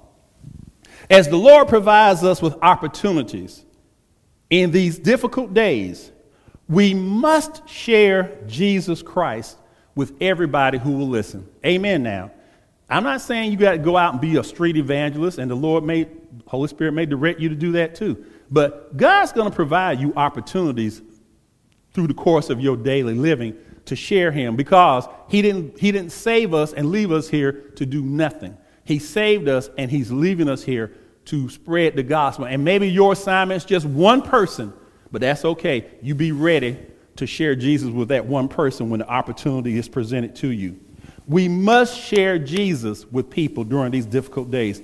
As 1.10 1.28
the 1.28 1.36
Lord 1.36 1.68
provides 1.68 2.22
us 2.24 2.40
with 2.40 2.56
opportunities 2.62 3.64
in 4.50 4.70
these 4.70 4.98
difficult 4.98 5.52
days, 5.52 6.10
we 6.68 6.94
must 6.94 7.68
share 7.68 8.38
Jesus 8.46 9.02
Christ 9.02 9.58
with 9.94 10.14
everybody 10.20 10.78
who 10.78 10.92
will 10.92 11.08
listen. 11.08 11.46
Amen 11.64 12.02
now. 12.02 12.30
I'm 12.88 13.04
not 13.04 13.20
saying 13.20 13.50
you 13.50 13.56
got 13.56 13.72
to 13.72 13.78
go 13.78 13.96
out 13.96 14.12
and 14.12 14.20
be 14.20 14.36
a 14.36 14.44
street 14.44 14.76
evangelist, 14.76 15.38
and 15.38 15.50
the 15.50 15.54
Lord 15.54 15.84
may, 15.84 16.06
Holy 16.46 16.68
Spirit 16.68 16.92
may 16.92 17.06
direct 17.06 17.40
you 17.40 17.48
to 17.48 17.54
do 17.54 17.72
that 17.72 17.94
too. 17.94 18.24
But 18.50 18.96
God's 18.96 19.32
going 19.32 19.48
to 19.48 19.54
provide 19.54 20.00
you 20.00 20.12
opportunities 20.16 21.02
through 21.94 22.08
the 22.08 22.14
course 22.14 22.50
of 22.50 22.60
your 22.60 22.76
daily 22.76 23.14
living 23.14 23.56
to 23.86 23.96
share 23.96 24.30
Him 24.30 24.56
because 24.56 25.06
He 25.28 25.40
didn't, 25.40 25.78
he 25.78 25.90
didn't 25.90 26.12
save 26.12 26.52
us 26.52 26.72
and 26.72 26.90
leave 26.90 27.10
us 27.10 27.28
here 27.28 27.52
to 27.76 27.86
do 27.86 28.02
nothing. 28.02 28.56
He 28.84 28.98
saved 28.98 29.48
us 29.48 29.70
and 29.78 29.90
He's 29.90 30.12
leaving 30.12 30.48
us 30.48 30.62
here 30.62 30.92
to 31.26 31.48
spread 31.48 31.96
the 31.96 32.02
gospel. 32.02 32.44
And 32.44 32.62
maybe 32.64 32.90
your 32.90 33.12
assignment 33.12 33.56
is 33.56 33.64
just 33.64 33.86
one 33.86 34.20
person 34.20 34.72
but 35.14 35.20
that's 35.20 35.44
okay. 35.44 35.86
You 36.02 36.16
be 36.16 36.32
ready 36.32 36.76
to 37.14 37.24
share 37.24 37.54
Jesus 37.54 37.88
with 37.88 38.08
that 38.08 38.26
one 38.26 38.48
person 38.48 38.90
when 38.90 38.98
the 38.98 39.08
opportunity 39.08 39.78
is 39.78 39.88
presented 39.88 40.34
to 40.34 40.48
you. 40.48 40.80
We 41.28 41.46
must 41.46 41.96
share 41.96 42.36
Jesus 42.36 43.06
with 43.06 43.30
people 43.30 43.62
during 43.62 43.92
these 43.92 44.06
difficult 44.06 44.50
days. 44.50 44.82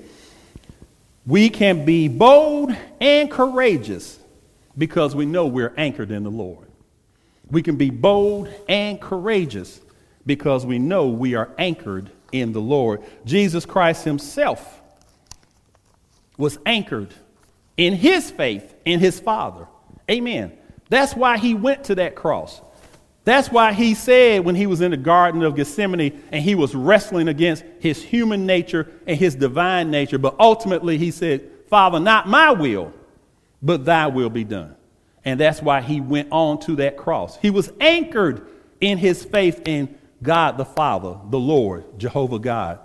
We 1.27 1.51
can 1.51 1.85
be 1.85 2.07
bold 2.07 2.70
and 3.01 3.29
courageous 3.29 4.20
because 4.79 5.16
we 5.16 5.27
know 5.27 5.49
we're 5.49 5.75
anchored 5.77 6.12
in 6.12 6.23
the 6.23 6.31
Lord. 6.31 6.69
We 7.51 7.63
can 7.63 7.77
be 7.77 7.91
bold 7.91 8.49
and 8.69 9.01
courageous 9.01 9.81
because 10.27 10.65
we 10.65 10.79
know 10.79 11.09
we 11.09 11.35
are 11.35 11.51
anchored 11.59 12.11
in 12.33 12.53
the 12.53 12.61
Lord. 12.61 13.03
Jesus 13.25 13.67
Christ 13.67 14.05
Himself 14.05 14.81
was 16.37 16.59
anchored 16.65 17.13
in 17.77 17.95
His 17.95 18.31
faith 18.31 18.75
in 18.85 19.01
His 19.01 19.19
Father. 19.19 19.67
Amen. 20.11 20.53
That's 20.91 21.15
why 21.15 21.39
he 21.39 21.55
went 21.55 21.85
to 21.85 21.95
that 21.97 22.17
cross. 22.17 22.61
That's 23.25 23.49
why 23.51 23.73
he 23.73 23.95
said 23.95 24.45
when 24.45 24.57
he 24.57 24.67
was 24.67 24.81
in 24.81 24.91
the 24.91 24.97
Garden 24.97 25.43
of 25.43 25.55
Gethsemane 25.55 26.21
and 26.33 26.43
he 26.43 26.55
was 26.55 26.75
wrestling 26.75 27.29
against 27.29 27.65
his 27.79 28.03
human 28.03 28.45
nature 28.45 28.91
and 29.07 29.17
his 29.17 29.35
divine 29.37 29.91
nature, 29.91 30.19
but 30.19 30.35
ultimately 30.41 30.99
he 30.99 31.11
said, 31.11 31.49
Father, 31.69 32.01
not 32.01 32.29
my 32.29 32.51
will, 32.51 32.93
but 33.63 33.85
thy 33.85 34.09
will 34.09 34.31
be 34.31 34.43
done. 34.43 34.75
And 35.24 35.38
that's 35.38 35.61
why 35.61 35.80
he 35.80 36.00
went 36.00 36.28
on 36.30 36.61
to 36.61 36.76
that 36.76 36.96
cross. 36.96 37.37
He 37.37 37.50
was 37.50 37.72
anchored 37.80 38.46
in 38.80 38.98
his 38.98 39.24
faith 39.24 39.62
in 39.66 39.98
God 40.22 40.56
the 40.56 40.64
Father, 40.64 41.16
the 41.28 41.38
Lord, 41.38 41.85
Jehovah 41.98 42.38
God. 42.38 42.80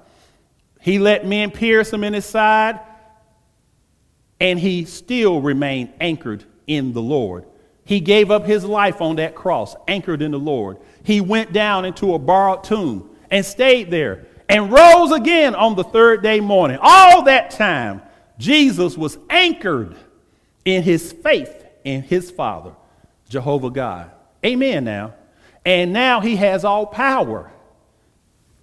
He 0.81 0.99
let 0.99 1.25
men 1.25 1.51
pierce 1.51 1.91
him 1.91 2.03
in 2.03 2.13
his 2.13 2.25
side, 2.25 2.79
and 4.39 4.59
he 4.59 4.85
still 4.85 5.41
remained 5.41 5.93
anchored 5.99 6.43
in 6.67 6.93
the 6.93 7.01
Lord. 7.01 7.45
He 7.85 7.99
gave 7.99 8.31
up 8.31 8.45
his 8.45 8.65
life 8.65 9.01
on 9.01 9.15
that 9.17 9.35
cross, 9.35 9.75
anchored 9.87 10.21
in 10.21 10.31
the 10.31 10.39
Lord. 10.39 10.77
He 11.03 11.21
went 11.21 11.53
down 11.53 11.85
into 11.85 12.13
a 12.13 12.19
borrowed 12.19 12.63
tomb 12.63 13.09
and 13.31 13.45
stayed 13.45 13.91
there 13.91 14.25
and 14.49 14.71
rose 14.71 15.11
again 15.11 15.55
on 15.55 15.75
the 15.75 15.83
third 15.83 16.21
day 16.21 16.39
morning. 16.39 16.77
All 16.81 17.23
that 17.23 17.51
time, 17.51 18.01
Jesus 18.37 18.97
was 18.97 19.17
anchored 19.29 19.95
in 20.65 20.83
his 20.83 21.11
faith 21.11 21.64
in 21.85 22.01
his 22.01 22.29
Father, 22.29 22.73
Jehovah 23.29 23.69
God. 23.69 24.11
Amen 24.43 24.83
now. 24.83 25.13
And 25.63 25.93
now 25.93 26.19
he 26.19 26.35
has 26.35 26.65
all 26.65 26.85
power. 26.85 27.51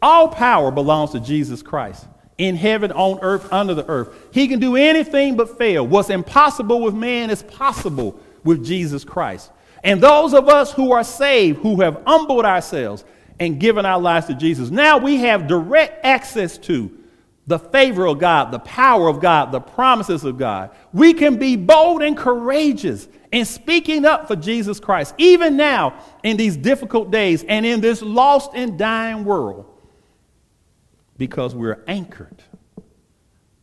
All 0.03 0.29
power 0.29 0.71
belongs 0.71 1.13
to 1.13 1.21
Jesus 1.21 1.63
Christ 1.63 2.07
in 2.37 2.57
heaven, 2.57 2.93
on 2.93 3.21
earth, 3.23 3.51
under 3.53 3.73
the 3.73 3.87
earth. 3.87 4.15
He 4.33 4.49
can 4.49 4.59
do 4.59 4.77
anything 4.77 5.37
but 5.37 5.57
fail. 5.57 5.87
What's 5.87 6.11
impossible 6.11 6.81
with 6.81 6.95
man 6.95 7.31
is 7.31 7.43
possible 7.43 8.21
with 8.45 8.65
Jesus 8.65 9.05
Christ. 9.05 9.51
And 9.85 10.01
those 10.01 10.35
of 10.35 10.49
us 10.49 10.73
who 10.73 10.93
are 10.93 11.05
saved, 11.05 11.61
who 11.61 11.81
have 11.81 12.03
humbled 12.07 12.45
ourselves 12.45 13.05
and 13.39 13.61
given 13.61 13.87
our 13.87 14.01
lives 14.01 14.27
to 14.27 14.35
Jesus, 14.35 14.71
now 14.71 14.99
we 14.99 15.19
have 15.19 15.47
direct 15.47 16.05
access 16.05 16.59
to 16.59 16.99
the 17.53 17.59
favor 17.59 18.07
of 18.07 18.19
God, 18.19 18.51
the 18.51 18.59
power 18.61 19.09
of 19.09 19.21
God, 19.21 19.53
the 19.53 19.61
promises 19.61 20.25
of 20.25 20.39
God. 20.39 20.71
We 20.95 21.13
can 21.13 21.37
be 21.37 21.57
bold 21.57 22.03
and 22.03 22.17
courageous 22.17 23.07
in 23.31 23.45
speaking 23.45 24.07
up 24.07 24.27
for 24.27 24.37
Jesus 24.37 24.81
Christ, 24.81 25.15
even 25.19 25.57
now 25.59 26.03
in 26.23 26.39
these 26.39 26.57
difficult 26.57 27.11
days 27.11 27.45
and 27.45 27.67
in 27.67 27.83
this 27.83 28.01
lost 28.01 28.53
and 28.55 28.79
dying 28.79 29.25
world 29.25 29.67
because 31.19 31.55
we're 31.55 31.85
anchored. 31.87 32.43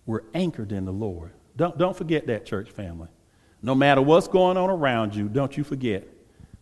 We're 0.05 0.23
anchored 0.35 0.71
in 0.71 0.85
the 0.85 0.93
Lord. 0.93 1.31
Don't, 1.55 1.75
don't 1.75 1.97
forget 1.97 2.27
that, 2.27 2.45
church 2.45 2.69
family. 2.69 3.09
No 3.63 3.73
matter 3.73 4.03
what's 4.03 4.27
going 4.27 4.55
on 4.55 4.69
around 4.69 5.15
you, 5.15 5.27
don't 5.27 5.57
you 5.57 5.63
forget 5.63 6.07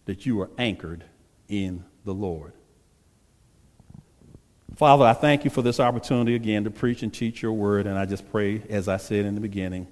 that 0.06 0.26
you 0.26 0.40
are 0.40 0.50
anchored 0.58 1.04
in 1.50 1.84
the 2.06 2.14
Lord. 2.14 2.54
Father, 4.78 5.06
I 5.06 5.14
thank 5.14 5.44
you 5.44 5.50
for 5.50 5.64
this 5.64 5.80
opportunity 5.80 6.36
again 6.36 6.66
to 6.66 6.70
preach 6.70 7.02
and 7.02 7.12
teach 7.12 7.42
your 7.42 7.54
word. 7.54 7.88
And 7.88 7.98
I 7.98 8.06
just 8.06 8.30
pray, 8.30 8.62
as 8.70 8.88
I 8.88 8.98
said 8.98 9.26
in 9.26 9.34
the 9.34 9.42
beginning, 9.42 9.88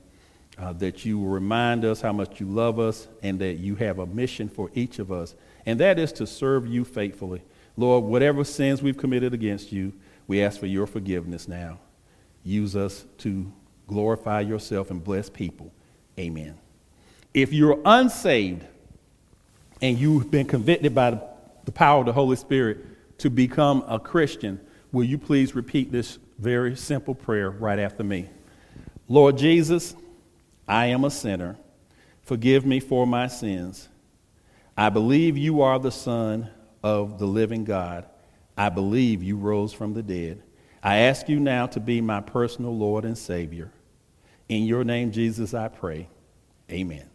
uh, 0.59 0.73
that 0.73 1.03
you 1.03 1.17
will 1.17 1.29
remind 1.29 1.83
us 1.83 2.01
how 2.01 2.13
much 2.13 2.39
you 2.39 2.45
love 2.45 2.77
us 2.77 3.07
and 3.23 3.39
that 3.39 3.53
you 3.53 3.73
have 3.77 3.97
a 3.97 4.05
mission 4.05 4.47
for 4.47 4.69
each 4.75 4.99
of 4.99 5.11
us. 5.11 5.33
And 5.65 5.79
that 5.79 5.97
is 5.97 6.11
to 6.13 6.27
serve 6.27 6.67
you 6.67 6.85
faithfully. 6.85 7.41
Lord, 7.75 8.03
whatever 8.03 8.43
sins 8.43 8.83
we've 8.83 8.95
committed 8.95 9.33
against 9.33 9.71
you, 9.71 9.91
we 10.27 10.43
ask 10.43 10.59
for 10.59 10.67
your 10.67 10.85
forgiveness 10.85 11.47
now. 11.47 11.79
Use 12.43 12.75
us 12.75 13.05
to 13.17 13.51
glorify 13.87 14.41
yourself 14.41 14.91
and 14.91 15.03
bless 15.03 15.31
people. 15.31 15.73
Amen. 16.19 16.59
If 17.33 17.51
you're 17.51 17.81
unsaved 17.85 18.63
and 19.81 19.97
you've 19.97 20.29
been 20.29 20.45
convicted 20.45 20.93
by 20.93 21.19
the 21.65 21.71
power 21.71 22.01
of 22.01 22.05
the 22.05 22.13
Holy 22.13 22.35
Spirit 22.35 23.17
to 23.17 23.31
become 23.31 23.83
a 23.87 23.99
Christian, 23.99 24.59
will 24.95 25.03
you 25.03 25.17
please 25.17 25.53
repeat 25.53 25.91
this 25.91 26.19
very 26.39 26.73
simple 26.73 27.13
prayer 27.13 27.51
right 27.51 27.79
after 27.79 28.01
me? 28.01 28.29
Lord 29.09 29.37
Jesus, 29.37 29.93
I 30.69 30.85
am 30.85 31.03
a 31.03 31.11
sinner. 31.11 31.57
Forgive 32.23 32.65
me 32.65 32.79
for 32.79 33.05
my 33.05 33.27
sins. 33.27 33.89
I 34.77 34.87
believe 34.89 35.37
you 35.37 35.61
are 35.61 35.79
the 35.79 35.91
Son 35.91 36.49
of 36.81 37.19
the 37.19 37.25
living 37.25 37.65
God. 37.65 38.05
I 38.57 38.69
believe 38.69 39.21
you 39.21 39.35
rose 39.35 39.73
from 39.73 39.93
the 39.93 40.01
dead. 40.01 40.41
I 40.81 40.99
ask 40.99 41.27
you 41.27 41.41
now 41.41 41.67
to 41.67 41.81
be 41.81 41.99
my 41.99 42.21
personal 42.21 42.73
Lord 42.73 43.03
and 43.03 43.17
Savior. 43.17 43.71
In 44.47 44.63
your 44.63 44.85
name, 44.85 45.11
Jesus, 45.11 45.53
I 45.53 45.67
pray. 45.67 46.07
Amen. 46.71 47.09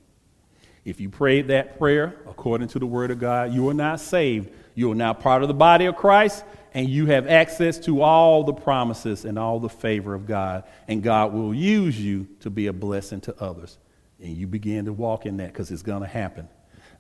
If 0.85 1.01
you 1.01 1.09
prayed 1.09 1.49
that 1.49 1.79
prayer 1.79 2.17
according 2.29 2.69
to 2.69 2.79
the 2.79 2.87
Word 2.87 3.11
of 3.11 3.19
God, 3.19 3.55
you 3.55 3.67
are 3.71 3.75
not 3.75 4.01
saved. 4.01 4.51
You 4.75 4.93
are 4.93 4.95
now 4.95 5.15
part 5.15 5.41
of 5.41 5.49
the 5.49 5.55
body 5.55 5.87
of 5.87 5.97
Christ, 5.97 6.45
and 6.73 6.89
you 6.89 7.07
have 7.07 7.27
access 7.27 7.79
to 7.81 8.03
all 8.03 8.45
the 8.45 8.53
promises 8.53 9.25
and 9.25 9.39
all 9.39 9.59
the 9.59 9.69
favor 9.69 10.15
of 10.15 10.27
God. 10.27 10.65
And 10.89 11.03
God 11.03 11.33
will 11.33 11.55
use 11.55 12.01
you 12.01 12.29
to 12.41 12.51
be 12.51 12.69
a 12.69 12.73
blessing 12.73 13.21
to 13.23 13.43
others. 13.43 13.79
And 14.21 14.37
you 14.37 14.47
begin 14.47 14.85
to 14.85 14.93
walk 14.93 15.27
in 15.27 15.39
that 15.39 15.53
because 15.53 15.71
it's 15.71 15.83
going 15.83 16.03
to 16.03 16.09
happen. 16.09 16.49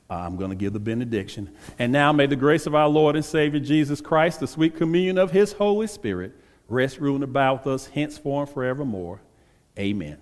I'm 0.09 0.37
going 0.37 0.51
to 0.51 0.57
give 0.57 0.73
the 0.73 0.81
benediction. 0.81 1.55
And 1.79 1.93
now 1.93 2.13
may 2.13 2.27
the 2.27 2.37
grace 2.37 2.67
of 2.67 2.75
our 2.75 2.89
Lord 2.89 3.15
and 3.15 3.25
Savior 3.25 3.61
Jesus 3.61 4.01
Christ, 4.01 4.41
the 4.41 4.49
sweet 4.49 4.77
communion 4.77 5.19
of 5.19 5.31
his 5.31 5.53
Holy 5.53 5.87
Spirit, 5.87 6.33
rest, 6.69 6.99
rule, 6.99 7.23
and 7.23 7.37
us 7.37 7.87
henceforth 7.87 8.49
and 8.49 8.55
forevermore. 8.55 9.21
Amen. 9.79 10.19